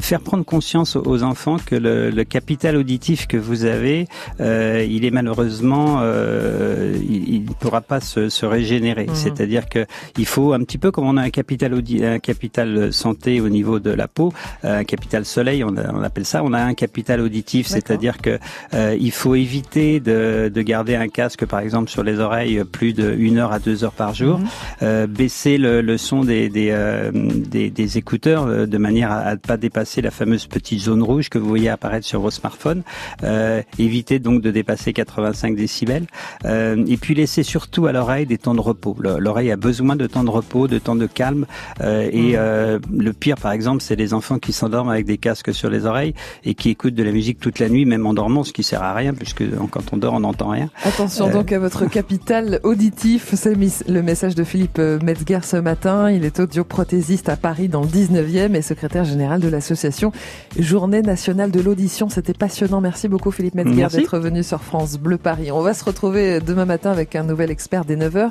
faire 0.00 0.20
prendre 0.20 0.44
conscience 0.44 0.96
aux 0.96 1.22
enfants 1.22 1.56
que 1.64 1.74
le, 1.74 2.10
le 2.10 2.24
capital 2.24 2.76
auditif 2.76 3.26
que 3.26 3.36
vous 3.36 3.64
avez, 3.66 4.06
euh, 4.40 4.84
il 4.88 5.04
est 5.04 5.10
malheureusement, 5.10 5.98
euh, 6.00 6.96
il 7.08 7.44
ne 7.44 7.52
pourra 7.52 7.80
pas 7.82 8.00
se, 8.00 8.28
se 8.28 8.46
régénérer. 8.46 9.06
Mhm. 9.06 9.14
C'est-à-dire 9.14 9.68
que 9.68 9.84
il 10.18 10.26
faut 10.26 10.52
un 10.54 10.60
petit 10.60 10.78
peu 10.78 10.90
comme 10.90 11.06
on 11.06 11.16
a 11.16 11.22
un 11.22 11.30
capital 11.30 11.74
audi- 11.74 12.04
un 12.04 12.18
capital 12.18 12.92
santé 12.92 13.40
au 13.40 13.48
niveau 13.50 13.78
de 13.78 13.90
la 13.90 14.08
peau, 14.08 14.32
euh, 14.64 14.80
un 14.80 14.84
capital 14.84 15.24
soleil, 15.26 15.62
on, 15.64 15.76
a- 15.76 15.92
on 15.92 16.02
appelle 16.02 16.24
ça. 16.24 16.42
On 16.42 16.52
a 16.54 16.60
un 16.62 16.74
capital 16.74 17.20
auditif, 17.20 17.66
c'est-à-dire 17.66 18.18
que 18.18 18.38
euh, 18.72 18.96
il 18.98 19.12
faut 19.12 19.34
éviter 19.34 20.00
de, 20.00 20.50
de 20.52 20.62
garder 20.62 20.94
un 20.96 21.08
casque, 21.08 21.44
par 21.44 21.60
exemple, 21.60 21.90
sur 21.90 22.02
les 22.02 22.20
oreilles 22.20 22.62
plus 22.64 22.94
de 22.94 23.12
une 23.14 23.36
heure 23.38 23.52
à 23.52 23.58
deux 23.58 23.84
heures 23.84 23.92
par 23.92 24.14
jour. 24.14 24.40
Euh, 24.82 25.06
baisser 25.06 25.58
le, 25.58 25.82
le 25.82 25.98
son 25.98 26.24
des 26.24 26.48
des, 26.48 26.68
euh, 26.70 27.10
des, 27.12 27.68
des 27.70 27.98
écouteurs 27.98 28.46
euh, 28.46 28.66
de 28.66 28.78
manière 28.78 29.12
à 29.12 29.32
ne 29.32 29.36
pas 29.36 29.56
dépasser 29.58 29.73
la 30.02 30.10
fameuse 30.10 30.46
petite 30.46 30.80
zone 30.80 31.02
rouge 31.02 31.28
que 31.28 31.38
vous 31.38 31.48
voyez 31.48 31.68
apparaître 31.68 32.06
sur 32.06 32.20
vos 32.20 32.30
smartphones. 32.30 32.82
Euh, 33.22 33.62
éviter 33.78 34.18
donc 34.18 34.40
de 34.42 34.50
dépasser 34.50 34.92
85 34.92 35.56
décibels. 35.56 36.06
Euh, 36.44 36.84
et 36.86 36.96
puis 36.96 37.14
laisser 37.14 37.42
surtout 37.42 37.86
à 37.86 37.92
l'oreille 37.92 38.26
des 38.26 38.38
temps 38.38 38.54
de 38.54 38.60
repos. 38.60 38.96
Le- 39.00 39.18
L'oreille 39.18 39.50
a 39.50 39.56
besoin 39.56 39.96
de 39.96 40.06
temps 40.06 40.24
de 40.24 40.30
repos, 40.30 40.68
de 40.68 40.78
temps 40.78 40.96
de 40.96 41.06
calme. 41.06 41.46
Euh, 41.80 42.08
et 42.12 42.32
euh, 42.36 42.78
le 42.96 43.12
pire, 43.12 43.36
par 43.36 43.52
exemple, 43.52 43.82
c'est 43.82 43.96
les 43.96 44.14
enfants 44.14 44.38
qui 44.38 44.52
s'endorment 44.52 44.90
avec 44.90 45.06
des 45.06 45.18
casques 45.18 45.52
sur 45.54 45.70
les 45.70 45.86
oreilles 45.86 46.14
et 46.44 46.54
qui 46.54 46.70
écoutent 46.70 46.94
de 46.94 47.02
la 47.02 47.12
musique 47.12 47.38
toute 47.40 47.58
la 47.58 47.68
nuit, 47.68 47.84
même 47.84 48.06
en 48.06 48.14
dormant, 48.14 48.44
ce 48.44 48.52
qui 48.52 48.62
sert 48.62 48.82
à 48.82 48.94
rien 48.94 49.14
puisque 49.14 49.42
quand 49.70 49.92
on 49.92 49.96
dort, 49.96 50.14
on 50.14 50.20
n'entend 50.20 50.48
rien. 50.50 50.70
Attention 50.84 51.28
Euh, 51.28 51.32
donc 51.32 51.52
à 51.52 51.58
votre 51.58 51.86
capital 51.86 52.60
auditif. 52.62 53.34
C'est 53.34 53.54
le 53.88 54.02
message 54.02 54.34
de 54.34 54.44
Philippe 54.44 54.78
euh, 54.78 54.98
Metzger 55.02 55.40
ce 55.42 55.56
matin. 55.56 56.10
Il 56.10 56.24
est 56.24 56.38
audioprothésiste 56.40 57.28
à 57.28 57.36
Paris 57.36 57.68
dans 57.68 57.80
le 57.82 57.88
19e 57.88 58.54
et 58.54 58.62
secrétaire 58.62 59.04
général 59.04 59.40
de 59.40 59.48
l'association 59.64 60.12
Journée 60.58 61.00
nationale 61.02 61.50
de 61.50 61.60
l'audition. 61.60 62.08
C'était 62.08 62.34
passionnant. 62.34 62.80
Merci 62.80 63.08
beaucoup 63.08 63.30
Philippe 63.30 63.54
Metzger 63.54 63.86
d'être 63.98 64.18
venu 64.18 64.42
sur 64.42 64.60
France 64.60 64.98
Bleu 64.98 65.16
Paris. 65.16 65.50
On 65.50 65.62
va 65.62 65.72
se 65.72 65.84
retrouver 65.84 66.40
demain 66.40 66.66
matin 66.66 66.90
avec 66.90 67.16
un 67.16 67.22
nouvel 67.22 67.50
expert 67.50 67.84
dès 67.84 67.96
9h. 67.96 68.30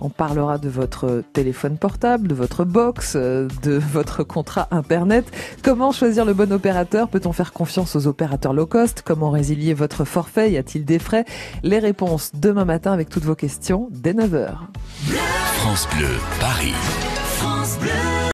On 0.00 0.10
parlera 0.10 0.58
de 0.58 0.68
votre 0.68 1.22
téléphone 1.32 1.78
portable, 1.78 2.28
de 2.28 2.34
votre 2.34 2.64
box, 2.64 3.14
euh, 3.16 3.48
de 3.62 3.72
votre 3.92 4.24
contrat 4.24 4.68
Internet. 4.70 5.24
Comment 5.62 5.90
choisir 5.90 6.24
le 6.24 6.34
bon 6.34 6.52
opérateur? 6.52 7.08
Peut-on 7.08 7.32
faire 7.32 7.52
confiance 7.52 7.96
aux 7.96 8.06
opérateurs 8.06 8.52
low 8.52 8.66
cost? 8.66 9.02
Comment 9.04 9.30
résilier 9.30 9.74
votre 9.74 10.04
forfait? 10.04 10.52
Y 10.52 10.58
a-t-il 10.58 10.84
des 10.84 10.98
frais? 10.98 11.24
Les 11.62 11.78
réponses 11.78 12.32
demain 12.34 12.64
matin 12.64 12.92
avec 12.92 13.08
toutes 13.08 13.24
vos 13.24 13.34
questions 13.34 13.88
dès 13.90 14.12
9h. 14.12 14.50
France 15.56 15.88
Bleu, 15.96 16.08
Paris. 16.40 16.74
France 17.38 17.78
Bleu. 17.80 18.14